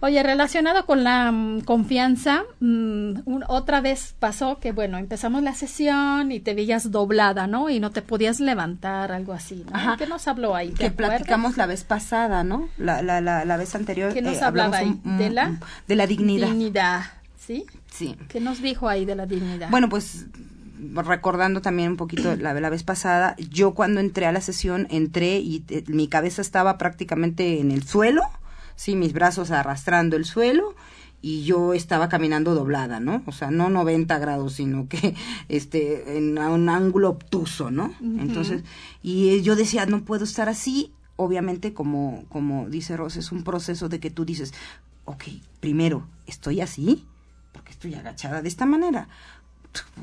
[0.00, 6.30] Oye, relacionado con la mm, confianza, mm, otra vez pasó que, bueno, empezamos la sesión
[6.30, 7.68] y te veías doblada, ¿no?
[7.68, 9.76] Y no te podías levantar, algo así, ¿no?
[9.76, 9.96] Ajá.
[9.96, 10.70] ¿Qué nos habló ahí?
[10.70, 12.68] Que platicamos la vez pasada, ¿no?
[12.78, 14.12] La, la, la, la vez anterior.
[14.12, 15.00] ¿Qué nos eh, hablaba ahí?
[15.02, 15.58] ¿De la?
[15.88, 16.46] De la dignidad.
[16.46, 17.02] Dignidad,
[17.36, 17.66] ¿sí?
[17.92, 18.16] Sí.
[18.28, 19.70] ¿Qué nos dijo ahí de la dignidad?
[19.70, 20.26] Bueno, pues
[20.94, 25.38] recordando también un poquito la, la vez pasada, yo cuando entré a la sesión, entré
[25.38, 28.22] y eh, mi cabeza estaba prácticamente en el suelo
[28.78, 30.74] sí, mis brazos arrastrando el suelo
[31.20, 33.22] y yo estaba caminando doblada, ¿no?
[33.26, 35.16] O sea, no 90 grados, sino que
[35.48, 37.92] este en un ángulo obtuso, ¿no?
[38.00, 38.62] Entonces,
[39.02, 43.88] y yo decía, no puedo estar así, obviamente como como dice Rosa, es un proceso
[43.88, 44.54] de que tú dices,
[45.06, 45.24] ok,
[45.58, 47.04] primero, estoy así,
[47.52, 49.08] porque estoy agachada de esta manera.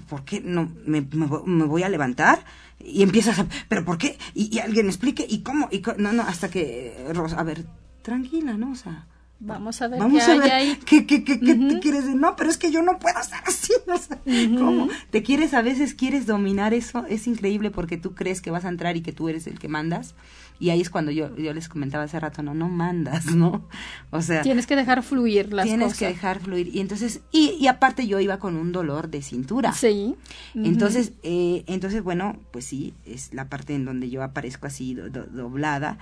[0.08, 2.46] ¿Por qué no me, voy a levantar?
[2.80, 4.18] Y empiezas a, ¿pero por qué?
[4.34, 5.68] Y, alguien explique, ¿y cómo?
[5.72, 7.66] Y, no, no, hasta que, Rosa, a ver,
[8.04, 8.72] tranquila, ¿no?
[8.72, 9.08] O sea,
[9.40, 10.80] Vamos a ver Vamos qué a ver ahí.
[10.86, 12.20] ¿Qué, qué, qué, te quieres decir?
[12.20, 13.74] No, pero es que yo no puedo estar así.
[14.58, 14.88] ¿Cómo?
[15.12, 17.06] Te quieres, a veces quieres dominar eso.
[17.08, 19.68] Es increíble porque tú crees que vas a entrar y que tú eres el que
[19.68, 20.16] mandas.
[20.60, 23.68] Y ahí es cuando yo, yo les comentaba hace rato, no, no mandas, ¿no?
[24.12, 24.42] O sea.
[24.42, 26.00] Tienes que dejar fluir las tienes cosas.
[26.00, 26.70] Tienes que dejar fluir.
[26.74, 29.74] Y entonces, y, y aparte yo iba con un dolor de cintura.
[29.74, 30.16] Sí.
[30.54, 35.98] Entonces, eh, entonces, bueno, pues sí, es la parte en donde yo aparezco así doblada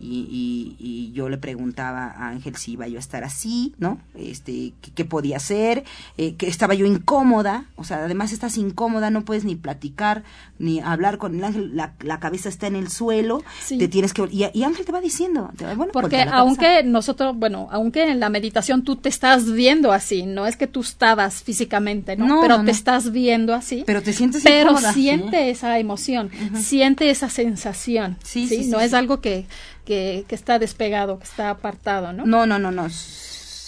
[0.00, 4.00] y, y, yo le preguntaba a Ángel si iba yo a estar así, ¿no?
[4.14, 5.84] Este, qué, podía hacer,
[6.18, 10.24] eh, que estaba yo incómoda, o sea, además estás incómoda, no puedes ni platicar,
[10.58, 14.28] ni hablar con el Ángel, la, la cabeza está en el suelo, te tienes que...
[14.30, 18.96] Y, Ángel te va diciendo, bueno, porque aunque nosotros, bueno, aunque en la meditación tú
[18.96, 22.40] te estás viendo así, no es que tú estabas físicamente, ¿no?
[22.40, 23.84] pero te estás viendo así.
[23.86, 28.66] Pero te sientes Pero siente esa emoción, siente esa sensación, sí, ¿sí?
[28.66, 29.46] no es algo que
[29.84, 32.26] que, que está despegado, que está apartado, ¿no?
[32.26, 32.88] No, no, no, no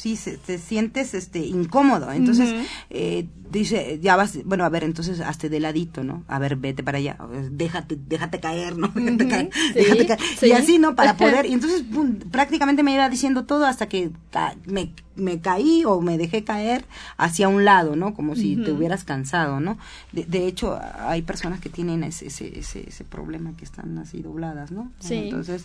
[0.06, 2.12] sí se, te sientes este incómodo.
[2.12, 2.54] Entonces
[2.90, 6.84] eh, dice ya vas bueno a ver entonces hazte de ladito no a ver vete
[6.84, 7.18] para allá.
[7.50, 10.18] Déjate déjate caer no déjate caer.
[10.42, 11.84] y así no para poder y entonces
[12.30, 14.10] prácticamente me iba diciendo todo hasta que
[14.66, 16.84] me, me caí o me dejé caer
[17.16, 19.76] hacia un lado no como si te hubieras cansado no
[20.12, 24.22] de, de, hecho hay personas que tienen ese, ese ese ese problema que están así
[24.22, 25.14] dobladas no sí.
[25.14, 25.64] Entonces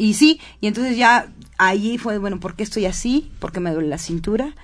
[0.00, 3.30] y sí, y entonces ya allí fue, bueno, ¿por qué estoy así?
[3.38, 4.54] Porque me duele la cintura.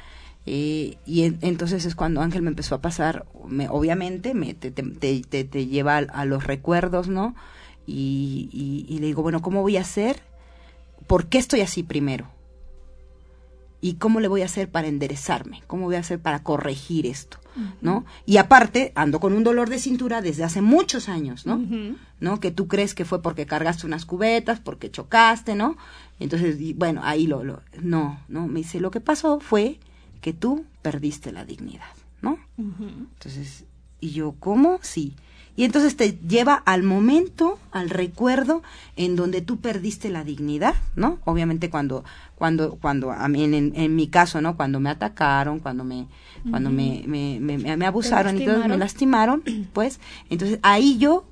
[0.46, 4.84] Eh, y entonces es cuando Ángel me empezó a pasar, me, obviamente, me, te, te,
[5.44, 7.34] te, lleva a, los recuerdos, ¿no?
[7.86, 8.48] Y,
[8.88, 10.22] y, le digo, bueno, ¿cómo voy a hacer?
[11.06, 12.28] ¿Por qué estoy así primero?
[13.86, 15.62] ¿Y cómo le voy a hacer para enderezarme?
[15.68, 17.38] ¿Cómo voy a hacer para corregir esto?
[17.80, 18.04] ¿No?
[18.26, 21.64] Y aparte, ando con un dolor de cintura desde hace muchos años, ¿no?
[22.18, 22.40] ¿No?
[22.40, 25.76] Que tú crees que fue porque cargaste unas cubetas, porque chocaste, ¿no?
[26.18, 28.48] Entonces, bueno, ahí lo, lo, no, ¿no?
[28.48, 29.78] Me dice, lo que pasó fue
[30.20, 32.40] que tú perdiste la dignidad, ¿no?
[32.58, 33.66] Entonces,
[34.00, 34.80] y yo, ¿cómo?
[34.82, 35.14] Sí.
[35.56, 38.62] Y entonces te lleva al momento, al recuerdo
[38.96, 41.18] en donde tú perdiste la dignidad, ¿no?
[41.24, 44.56] Obviamente cuando, cuando, cuando, a mí, en, en, mi caso, ¿no?
[44.56, 46.06] Cuando me atacaron, cuando me,
[46.50, 49.42] cuando me, me, me, abusaron y todo, me lastimaron,
[49.72, 51.24] pues, entonces ahí yo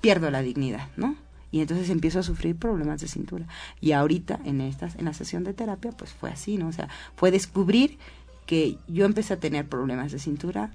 [0.00, 1.16] pierdo la dignidad, ¿no?
[1.52, 3.46] y entonces empiezo a sufrir problemas de cintura.
[3.80, 6.66] Y ahorita en estas en la sesión de terapia pues fue así, ¿no?
[6.68, 7.98] O sea, fue descubrir
[8.46, 10.72] que yo empecé a tener problemas de cintura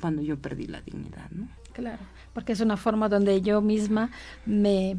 [0.00, 1.48] cuando yo perdí la dignidad, ¿no?
[1.72, 4.10] Claro, porque es una forma donde yo misma
[4.46, 4.98] me,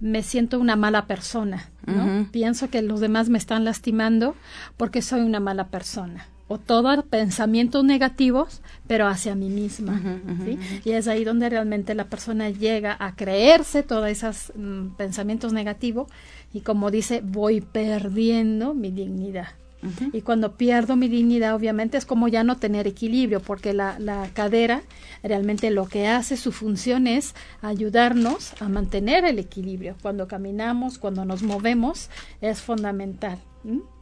[0.00, 2.28] me siento una mala persona, ¿no?
[2.30, 4.34] Pienso que los demás me están lastimando
[4.76, 6.26] porque soy una mala persona.
[6.48, 10.02] O todos pensamientos negativos, pero hacia mí misma.
[10.44, 10.58] ¿sí?
[10.84, 16.08] Y es ahí donde realmente la persona llega a creerse todos esos mm, pensamientos negativos
[16.52, 19.48] y como dice, voy perdiendo mi dignidad.
[20.12, 24.28] Y cuando pierdo mi dignidad, obviamente es como ya no tener equilibrio, porque la, la
[24.32, 24.82] cadera
[25.22, 29.96] realmente lo que hace, su función es ayudarnos a mantener el equilibrio.
[30.00, 33.38] Cuando caminamos, cuando nos movemos, es fundamental.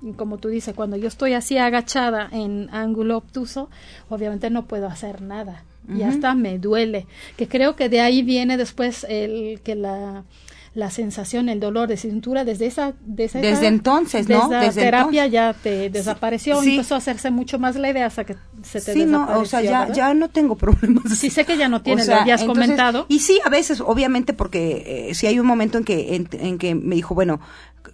[0.03, 3.69] Y como tú dices, cuando yo estoy así agachada en ángulo obtuso,
[4.09, 5.65] obviamente no puedo hacer nada.
[5.89, 7.07] Y hasta me duele.
[7.37, 10.25] Que creo que de ahí viene después el que la
[10.73, 12.95] la sensación, el dolor de cintura desde esa...
[13.01, 14.49] Desde, desde entonces, ¿no?
[14.49, 18.81] Desde, la terapia ya te desapareció, empezó a hacerse mucho más leve hasta que se
[18.81, 19.35] te sí, desapareció.
[19.35, 21.19] no, o sea, ya, ya no tengo problemas.
[21.19, 23.07] Sí, sé que ya no tienes, lo habías comentado.
[23.09, 26.75] Y sí, a veces, obviamente, porque eh, si hay un momento en que, en, que
[26.75, 27.41] me dijo, bueno,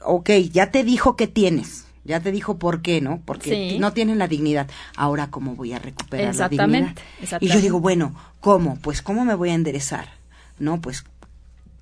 [0.02, 3.20] ok, ya te dijo que tienes ya te dijo por qué, ¿no?
[3.24, 4.68] Porque no tienen la dignidad.
[4.96, 6.94] Ahora, ¿cómo voy a recuperar la dignidad?
[7.20, 7.44] Exactamente.
[7.44, 8.78] Y yo digo, bueno, ¿cómo?
[8.80, 10.06] Pues, ¿cómo me voy a enderezar?
[10.60, 10.80] ¿No?
[10.80, 11.04] Pues,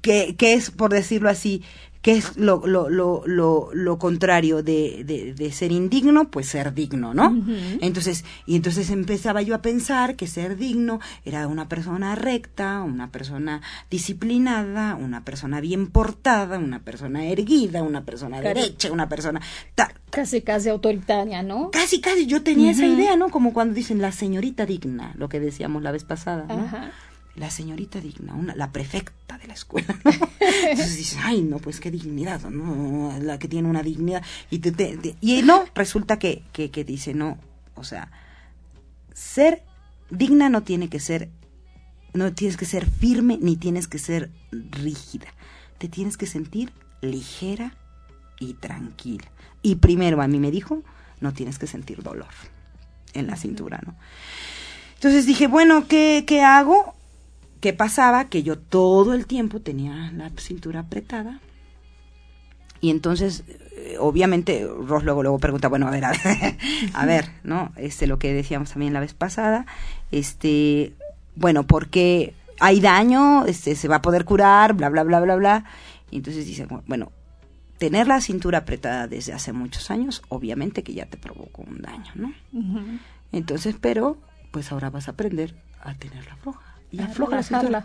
[0.04, 1.62] ¿qué, qué es, por decirlo así,
[2.04, 6.28] ¿Qué es lo, lo, lo, lo, lo contrario de, de, de, ser indigno?
[6.28, 7.34] Pues ser digno, ¿no?
[7.80, 13.10] Entonces, y entonces empezaba yo a pensar que ser digno era una persona recta, una
[13.10, 19.40] persona disciplinada, una persona bien portada, una persona erguida, una persona derecha, una persona...
[20.10, 21.70] Casi, casi autoritaria, ¿no?
[21.70, 23.30] Casi, casi, yo tenía esa idea, ¿no?
[23.30, 26.68] Como cuando dicen la señorita digna, lo que decíamos la vez pasada, ¿no?
[27.36, 29.98] La señorita digna, una, la prefecta de la escuela.
[30.40, 33.16] Entonces dices, ay, no, pues qué dignidad, ¿no?
[33.20, 34.22] La que tiene una dignidad.
[34.50, 37.38] Y, te, y no, resulta que, que, que dice, no,
[37.74, 38.10] o sea,
[39.12, 39.62] ser
[40.10, 41.30] digna no tiene que ser,
[42.12, 45.26] no tienes que ser firme ni tienes que ser rígida.
[45.78, 47.74] Te tienes que sentir ligera
[48.38, 49.30] y tranquila.
[49.62, 50.82] Y primero a mí me dijo,
[51.20, 52.28] no tienes que sentir dolor
[53.12, 53.96] en la cintura, ¿no?
[54.94, 56.94] Entonces dije, bueno, ¿qué, qué hago?
[57.64, 58.26] ¿Qué pasaba?
[58.26, 61.40] Que yo todo el tiempo tenía la cintura apretada.
[62.82, 63.42] Y entonces,
[63.74, 66.58] eh, obviamente, Ross luego, luego pregunta, bueno, a ver, a ver,
[66.92, 67.72] a ver, ¿no?
[67.76, 69.64] Este, lo que decíamos también la vez pasada,
[70.10, 70.92] este,
[71.36, 75.64] bueno, porque hay daño, este, se va a poder curar, bla, bla, bla, bla, bla.
[76.10, 77.12] Y entonces dice, bueno,
[77.78, 82.12] tener la cintura apretada desde hace muchos años, obviamente que ya te provocó un daño,
[82.14, 82.34] ¿no?
[83.32, 84.18] Entonces, pero,
[84.50, 87.40] pues ahora vas a aprender a tenerla floja y afloja
[87.70, 87.84] la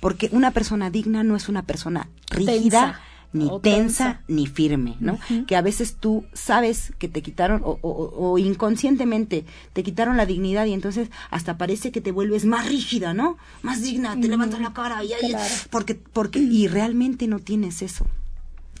[0.00, 3.00] Porque una persona digna no es una persona rígida.
[3.34, 5.18] ni tensa, ni firme, ¿no?
[5.46, 10.74] Que a veces tú sabes que te quitaron o, inconscientemente te quitaron la dignidad y
[10.74, 13.38] entonces hasta parece que te vuelves más rígida, ¿no?
[13.62, 15.34] Más digna, te levantas la cara y ahí,
[15.70, 18.06] porque porque y realmente no tienes eso.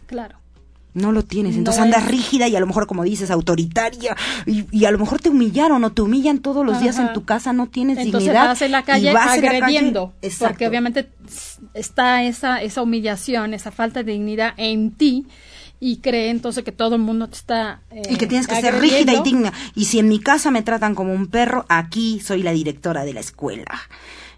[0.06, 0.41] Claro
[0.94, 1.56] no lo tienes.
[1.56, 4.16] Entonces andas rígida y a lo mejor, como dices, autoritaria.
[4.46, 7.52] Y, a lo mejor te humillaron o te humillan todos los días en tu casa,
[7.52, 8.48] no tienes Entonces dignidad.
[8.48, 10.12] vas en la calle agrediendo.
[10.38, 11.10] porque obviamente
[11.74, 15.26] está esa, esa humillación, esa falta de dignidad en ti
[15.84, 19.14] y cree entonces que todo el mundo te está y que tienes que ser rígida
[19.14, 22.52] y digna y si en mi casa me tratan como un perro aquí soy la
[22.52, 23.82] directora de la escuela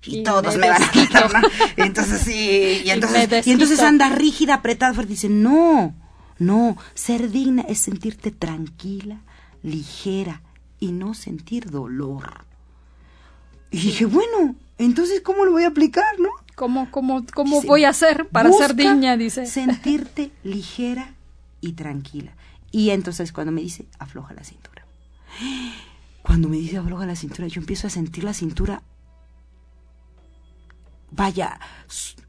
[0.06, 1.42] y, todos me, van a tratar
[1.76, 5.94] entonces sí y entonces y, entonces anda rígida apretada fuerte dice no
[6.38, 9.20] no, ser digna es sentirte tranquila,
[9.62, 10.42] ligera
[10.80, 12.44] y no sentir dolor.
[13.70, 16.30] Y dije, bueno, entonces, ¿cómo lo voy a aplicar, no?
[16.54, 19.16] ¿Cómo, cómo, cómo voy a hacer para ser digna?
[19.16, 19.46] Dice.
[19.46, 21.14] Sentirte ligera
[21.60, 22.32] y tranquila.
[22.70, 24.86] Y entonces cuando me dice, afloja la cintura.
[26.22, 28.82] Cuando me dice afloja la cintura, yo empiezo a sentir la cintura,
[31.10, 31.60] vaya,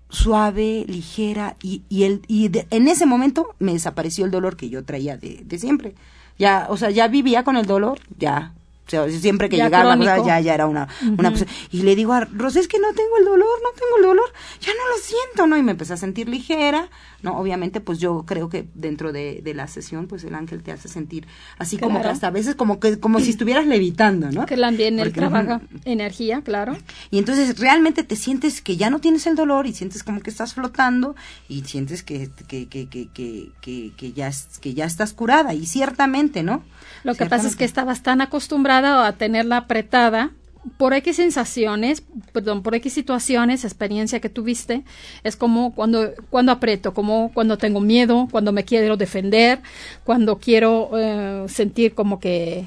[0.09, 4.83] suave, ligera y, y, el, y en ese momento me desapareció el dolor que yo
[4.83, 5.95] traía de, de siempre.
[6.37, 8.53] Ya, o sea, ya vivía con el dolor, ya,
[8.87, 10.87] o sea, siempre que llegaba, ya, ya era una,
[11.17, 11.33] una
[11.71, 14.31] Y le digo a Rosé, es que no tengo el dolor, no tengo el dolor,
[14.59, 15.57] ya no lo siento, ¿no?
[15.57, 16.89] Y me empecé a sentir ligera,
[17.25, 17.37] ¿no?
[17.37, 20.87] Obviamente, pues yo creo que dentro de, de la sesión, pues el ángel te hace
[20.87, 21.25] sentir
[21.57, 24.45] así como que hasta a veces como que, como si estuvieras levitando, ¿no?
[24.45, 26.77] Que también él trabaja energía, claro.
[27.09, 30.29] Y entonces realmente te sientes que ya no tienes el dolor y sientes como que
[30.29, 31.15] estás flotando
[31.49, 34.29] y sientes que, que, que, que, que, que, ya,
[34.61, 36.63] que ya estás curada y ciertamente, ¿no?
[37.03, 40.31] Lo que pasa es que estabas tan acostumbrada a tenerla apretada
[40.77, 44.83] por X sensaciones, perdón, por X situaciones, experiencia que tuviste,
[45.23, 49.61] es como cuando, cuando aprieto, como cuando tengo miedo, cuando me quiero defender,
[50.03, 52.65] cuando quiero eh, sentir como que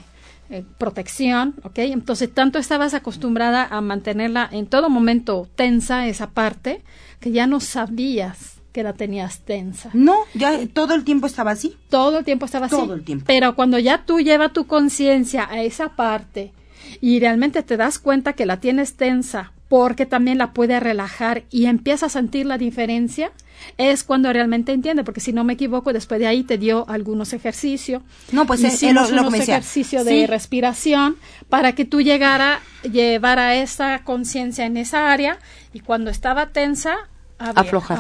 [0.51, 1.79] eh, protección, ¿ok?
[1.79, 6.83] Entonces, tanto estabas acostumbrada a mantenerla en todo momento tensa, esa parte,
[7.21, 9.91] que ya no sabías que la tenías tensa.
[9.93, 11.77] No, ya todo el tiempo estaba así.
[11.91, 12.77] Todo el tiempo estaba así.
[12.77, 13.25] Todo el tiempo.
[13.27, 16.53] Pero cuando ya tú llevas tu conciencia a esa parte
[17.01, 21.67] y realmente te das cuenta que la tienes tensa porque también la puede relajar y
[21.67, 23.31] empiezas a sentir la diferencia,
[23.77, 27.33] es cuando realmente entiende, porque si no me equivoco, después de ahí te dio algunos
[27.33, 28.03] ejercicios.
[28.33, 31.17] No, pues hicimos lo, unos ejercicios de respiración
[31.49, 32.61] para que tú llegara,
[32.91, 35.39] llevara esa conciencia en esa área
[35.75, 36.97] y cuando estaba tensa,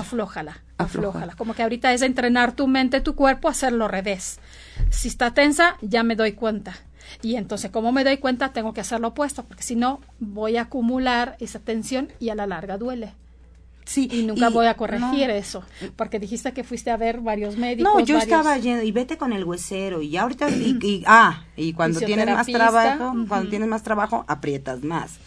[0.01, 0.63] aflójala.
[0.79, 1.35] Aflójala.
[1.37, 4.39] Como que ahorita es entrenar tu mente, tu cuerpo a hacerlo al revés.
[4.91, 6.77] Si está tensa, ya me doy cuenta.
[7.23, 10.57] Y entonces, como me doy cuenta, tengo que hacer lo opuesto, porque si no, voy
[10.57, 13.13] a acumular esa tensión y a la larga duele.
[13.89, 15.63] Sí, y nunca voy a corregir eso,
[15.97, 17.91] porque dijiste que fuiste a ver varios médicos.
[17.95, 18.25] No, yo varios...
[18.25, 22.27] estaba yendo y vete con el huesero y ahorita y, y ah, y cuando tienes
[22.27, 23.29] más trabajo, uh -huh.
[23.29, 25.19] cuando tienes más trabajo aprietas más.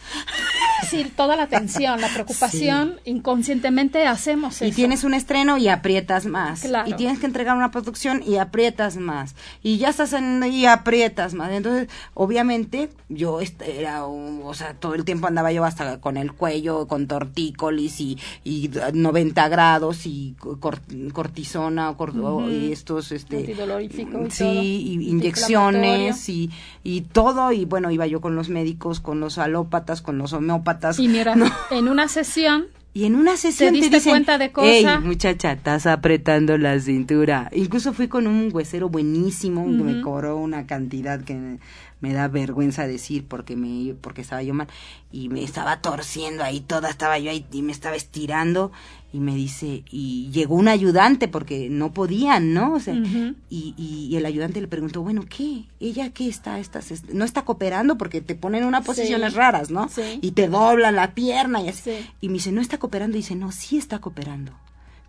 [0.90, 3.12] Sí, toda la tensión, la preocupación, sí.
[3.12, 4.66] inconscientemente hacemos eso.
[4.66, 6.62] Y tienes un estreno y aprietas más.
[6.62, 6.90] Claro.
[6.90, 9.36] Y tienes que entregar una producción y aprietas más.
[9.64, 11.52] Y ya estás en y aprietas más.
[11.52, 16.88] Entonces, obviamente, yo era, o sea, todo el tiempo andaba yo hasta con el cuello,
[16.88, 18.51] con tortícolis y, y
[18.94, 20.82] 90 grados y cort,
[21.14, 22.52] cortisona cort, uh -huh.
[22.52, 26.50] y estos, este, y sí, y inyecciones y,
[26.84, 27.52] y todo.
[27.52, 31.00] Y bueno, iba yo con los médicos, con los alópatas, con los homeópatas.
[31.00, 31.46] Y mira, no.
[31.70, 34.70] en una sesión y en una sesión te, diste te dicen, cuenta de cosas.
[34.70, 37.50] Hey, muchacha, estás apretando la cintura.
[37.54, 39.84] Incluso fui con un huesero buenísimo uh -huh.
[39.84, 41.60] me cobró una cantidad que
[42.02, 44.68] me, da vergüenza decir porque me porque estaba yo mal
[45.12, 48.72] y me estaba torciendo ahí toda, estaba yo ahí y me estaba estirando
[49.14, 52.74] y me dice y llegó un ayudante porque no podían, ¿no?
[52.74, 53.36] O sea, uh -huh.
[53.50, 55.66] y, y, y, el ayudante le preguntó, bueno, ¿qué?
[55.80, 56.60] ¿Ella qué está?
[56.60, 59.38] Estás, no está cooperando porque te ponen en unas posiciones sí.
[59.38, 59.90] raras, ¿no?
[59.90, 60.20] Sí.
[60.22, 61.92] Y te doblan la pierna y así.
[61.92, 62.10] Sí.
[62.22, 63.18] Y me dice, no está cooperando.
[63.18, 64.54] Y dice, no, sí está cooperando,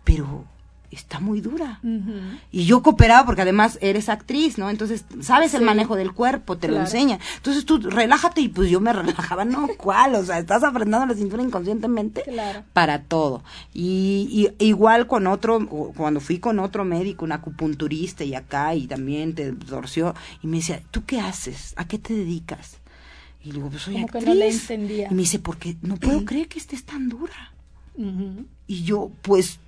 [0.03, 0.45] pero
[0.93, 1.79] está muy dura.
[1.83, 2.39] Uh -huh.
[2.51, 4.69] Y yo cooperaba porque además eres actriz, ¿no?
[4.69, 5.57] Entonces, sabes sí.
[5.57, 6.81] el manejo del cuerpo, te claro.
[6.81, 7.19] lo enseña.
[7.37, 10.15] Entonces tú relájate y pues yo me relajaba, no, ¿cuál?
[10.15, 12.63] O sea, estás apretando la cintura inconscientemente claro.
[12.73, 13.43] para todo.
[13.73, 18.87] Y, y, igual con otro, cuando fui con otro médico, un acupunturista y acá y
[18.87, 21.73] también te torció y me decía, ¿tú qué haces?
[21.77, 22.77] ¿A qué te dedicas?
[23.43, 24.23] Y le digo, pues soy Como actriz.
[24.23, 25.07] Que no le entendía.
[25.11, 27.53] Y me dice, porque no puedo creer que estés tan dura.
[27.95, 28.45] Uh -huh.
[28.67, 29.59] Y yo, pues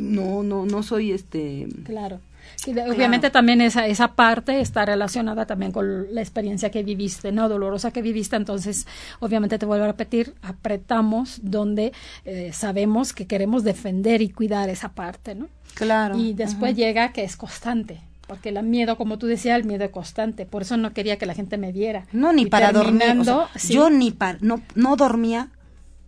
[0.00, 1.68] no, no, no soy este.
[1.84, 2.20] Claro.
[2.66, 3.32] De, obviamente claro.
[3.32, 7.48] también esa, esa parte está relacionada también con la experiencia que viviste, ¿no?
[7.48, 8.86] Dolorosa que viviste, entonces
[9.18, 11.92] obviamente te vuelvo a repetir, apretamos donde
[12.24, 15.48] eh, sabemos que queremos defender y cuidar esa parte, ¿no?
[15.74, 16.18] Claro.
[16.18, 16.76] Y después Ajá.
[16.76, 20.62] llega que es constante, porque el miedo, como tú decías, el miedo es constante, por
[20.62, 22.06] eso no quería que la gente me viera.
[22.12, 23.16] No, ni y para dormir.
[23.20, 23.72] O sea, sí.
[23.72, 25.48] Yo ni para, no, no dormía,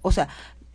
[0.02, 0.28] o sea,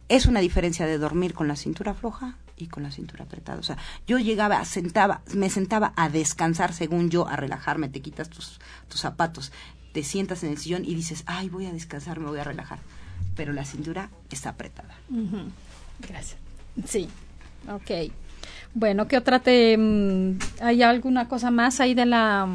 [0.09, 3.59] es una diferencia de dormir con la cintura floja y con la cintura apretada.
[3.59, 3.77] O sea,
[4.07, 8.99] yo llegaba, sentaba, me sentaba a descansar, según yo, a relajarme, te quitas tus, tus
[8.99, 9.51] zapatos,
[9.93, 12.79] te sientas en el sillón y dices, ay, voy a descansar, me voy a relajar.
[13.35, 14.95] Pero la cintura está apretada.
[15.99, 16.37] Gracias.
[16.85, 17.07] Sí,
[17.67, 18.11] ok.
[18.73, 19.75] Bueno, ¿qué otra te...
[19.77, 22.47] Mm, ¿Hay alguna cosa más ahí de la...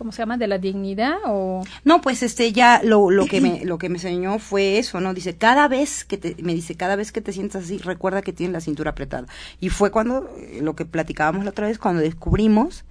[0.00, 0.38] ¿cómo se llama?
[0.38, 3.96] de la dignidad o no pues este ya lo, lo que me lo que me
[3.96, 7.34] enseñó fue eso no dice cada vez que te me dice cada vez que te
[7.34, 9.26] sientas así recuerda que tienes la cintura apretada
[9.60, 12.84] y fue cuando eh, lo que platicábamos la otra vez cuando descubrimos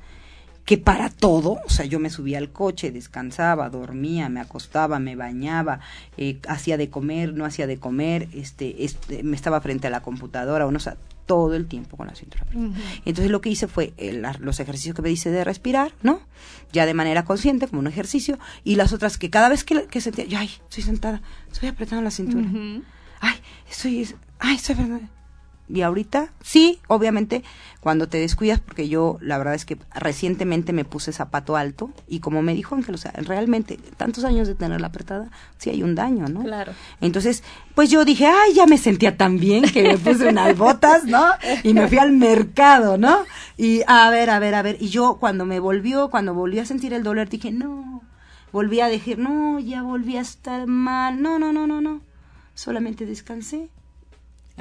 [0.66, 5.16] que para todo, o sea, yo me subía al coche, descansaba, dormía, me acostaba, me
[5.16, 5.80] bañaba,
[6.16, 10.02] eh, hacía de comer, no hacía de comer, este, este, me estaba frente a la
[10.02, 10.96] computadora, o no, o sea,
[11.30, 12.44] todo el tiempo con la cintura.
[12.56, 12.74] Uh -huh.
[13.06, 16.22] Entonces lo que hice fue el, los ejercicios que me dice de respirar, ¿no?
[16.74, 20.02] Ya de manera consciente, como un ejercicio, y las otras que cada vez que, que
[20.02, 21.22] sentía, ay, estoy sentada,
[21.52, 22.84] estoy apretando la cintura, uh -huh.
[23.22, 23.36] ay,
[23.70, 23.94] estoy,
[24.40, 25.19] ay, estoy apretando.
[25.72, 27.44] Y ahorita, sí, obviamente,
[27.80, 32.22] cuando te descuidas, porque yo la verdad es que recientemente me puse zapato alto y
[32.22, 35.94] como me dijo Ángel, o sea, realmente, tantos años de tenerla apretada, sí hay un
[35.94, 36.42] daño, ¿no?
[36.42, 36.74] Claro.
[37.02, 37.44] Entonces,
[37.76, 41.24] pues yo dije, ay, ya me sentía tan bien que me puse unas botas, ¿no?
[41.64, 43.20] Y me fui al mercado, ¿no?
[43.56, 44.78] Y a ver, a ver, a ver.
[44.80, 48.02] Y yo cuando me volvió, cuando volví a sentir el dolor, dije, no,
[48.52, 52.02] volví a decir, no, ya volví a estar mal, no, no, no, no, no.
[52.56, 53.70] Solamente descansé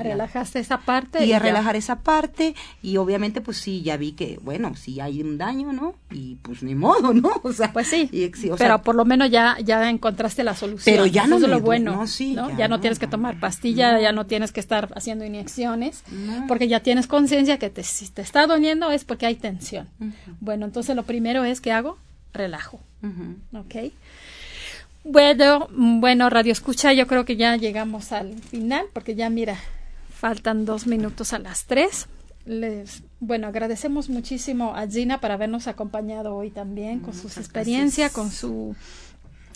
[0.03, 4.13] relajaste esa parte y, y a relajar esa parte y obviamente pues sí ya vi
[4.13, 7.89] que bueno sí hay un daño no y pues ni modo no o sea pues
[7.89, 10.95] sí y, o pero por lo menos ya ya encontraste la solución.
[10.95, 12.51] Pero ya no me, es lo bueno no, sí, ¿no?
[12.51, 14.01] ya, ya, no, no tienes que tomar pastilla no.
[14.01, 16.05] ya no tienes que estar haciendo inyecciones
[16.47, 19.89] porque ya tienes conciencia que te, si te está doliendo es porque hay tensión.
[20.01, 20.13] Uh -huh.
[20.41, 21.99] bueno entonces lo primero es que hago
[22.33, 23.61] relajo uh -huh.
[23.61, 23.93] ok
[25.05, 29.57] bueno, bueno, Radio Escucha, yo creo que ya llegamos al final, porque ya mira,
[30.19, 32.09] Faltan dos minutos a las tres.
[32.45, 38.33] Les, bueno, agradecemos muchísimo a Gina por habernos acompañado hoy también con sus experiencias, con
[38.33, 38.75] su...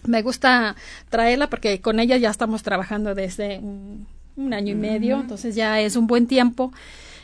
[0.06, 0.76] Me gusta
[1.10, 4.06] traerla porque con ella ya estamos trabajando desde un,
[4.36, 6.72] un año y medio, entonces ya es un buen tiempo.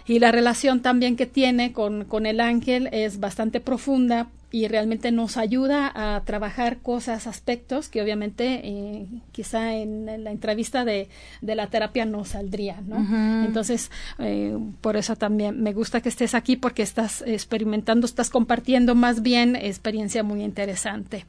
[0.05, 5.13] Y la relación también que tiene con, con el ángel es bastante profunda y realmente
[5.13, 11.09] nos ayuda a trabajar cosas, aspectos que obviamente eh, quizá en, en, la entrevista de,
[11.43, 12.97] de, la terapia no saldría, ¿no?
[12.97, 13.47] Uh -huh.
[13.47, 18.95] Entonces, eh, por eso también me gusta que estés aquí porque estás experimentando, estás compartiendo
[18.95, 21.27] más bien experiencia muy interesante.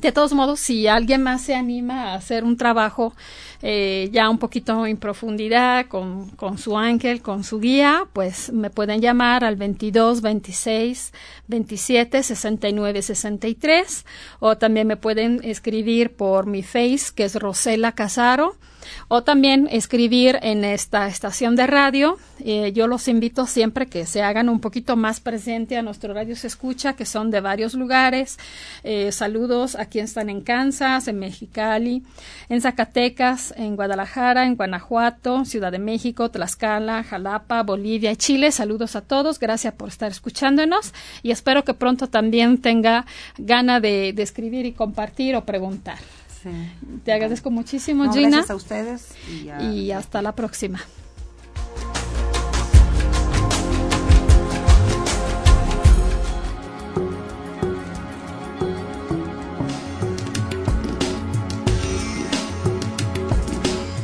[0.00, 3.12] De todos modos, si alguien más se anima a hacer un trabajo
[3.60, 8.70] eh, ya un poquito en profundidad con, con, su ángel, con su guía, pues me
[8.70, 11.12] pueden llamar al 22 26
[11.48, 14.06] 27 69 63
[14.38, 18.56] o también me pueden escribir por mi face que es Rosela Casaro
[19.08, 22.18] o también escribir en esta estación de radio.
[22.40, 26.36] Eh, yo los invito siempre que se hagan un poquito más presente a nuestro radio
[26.36, 28.38] se escucha, que son de varios lugares.
[28.82, 32.02] Eh, saludos a quienes están en Kansas, en Mexicali,
[32.48, 38.52] en Zacatecas, en Guadalajara, en Guanajuato, Ciudad de México, Tlaxcala, Jalapa, Bolivia y Chile.
[38.52, 39.38] Saludos a todos.
[39.38, 43.06] Gracias por estar escuchándonos y espero que pronto también tenga
[43.38, 45.98] gana de, de escribir y compartir o preguntar.
[47.04, 48.28] Te agradezco muchísimo, Gina.
[48.28, 49.08] Gracias a ustedes.
[49.60, 50.80] y hasta la próxima.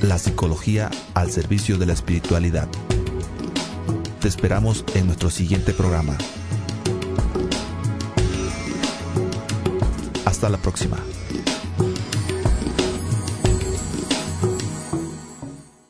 [0.02, 2.68] La psicología al servicio de la espiritualidad.
[4.20, 6.16] Te esperamos en nuestro siguiente programa.
[10.24, 10.98] Hasta la próxima.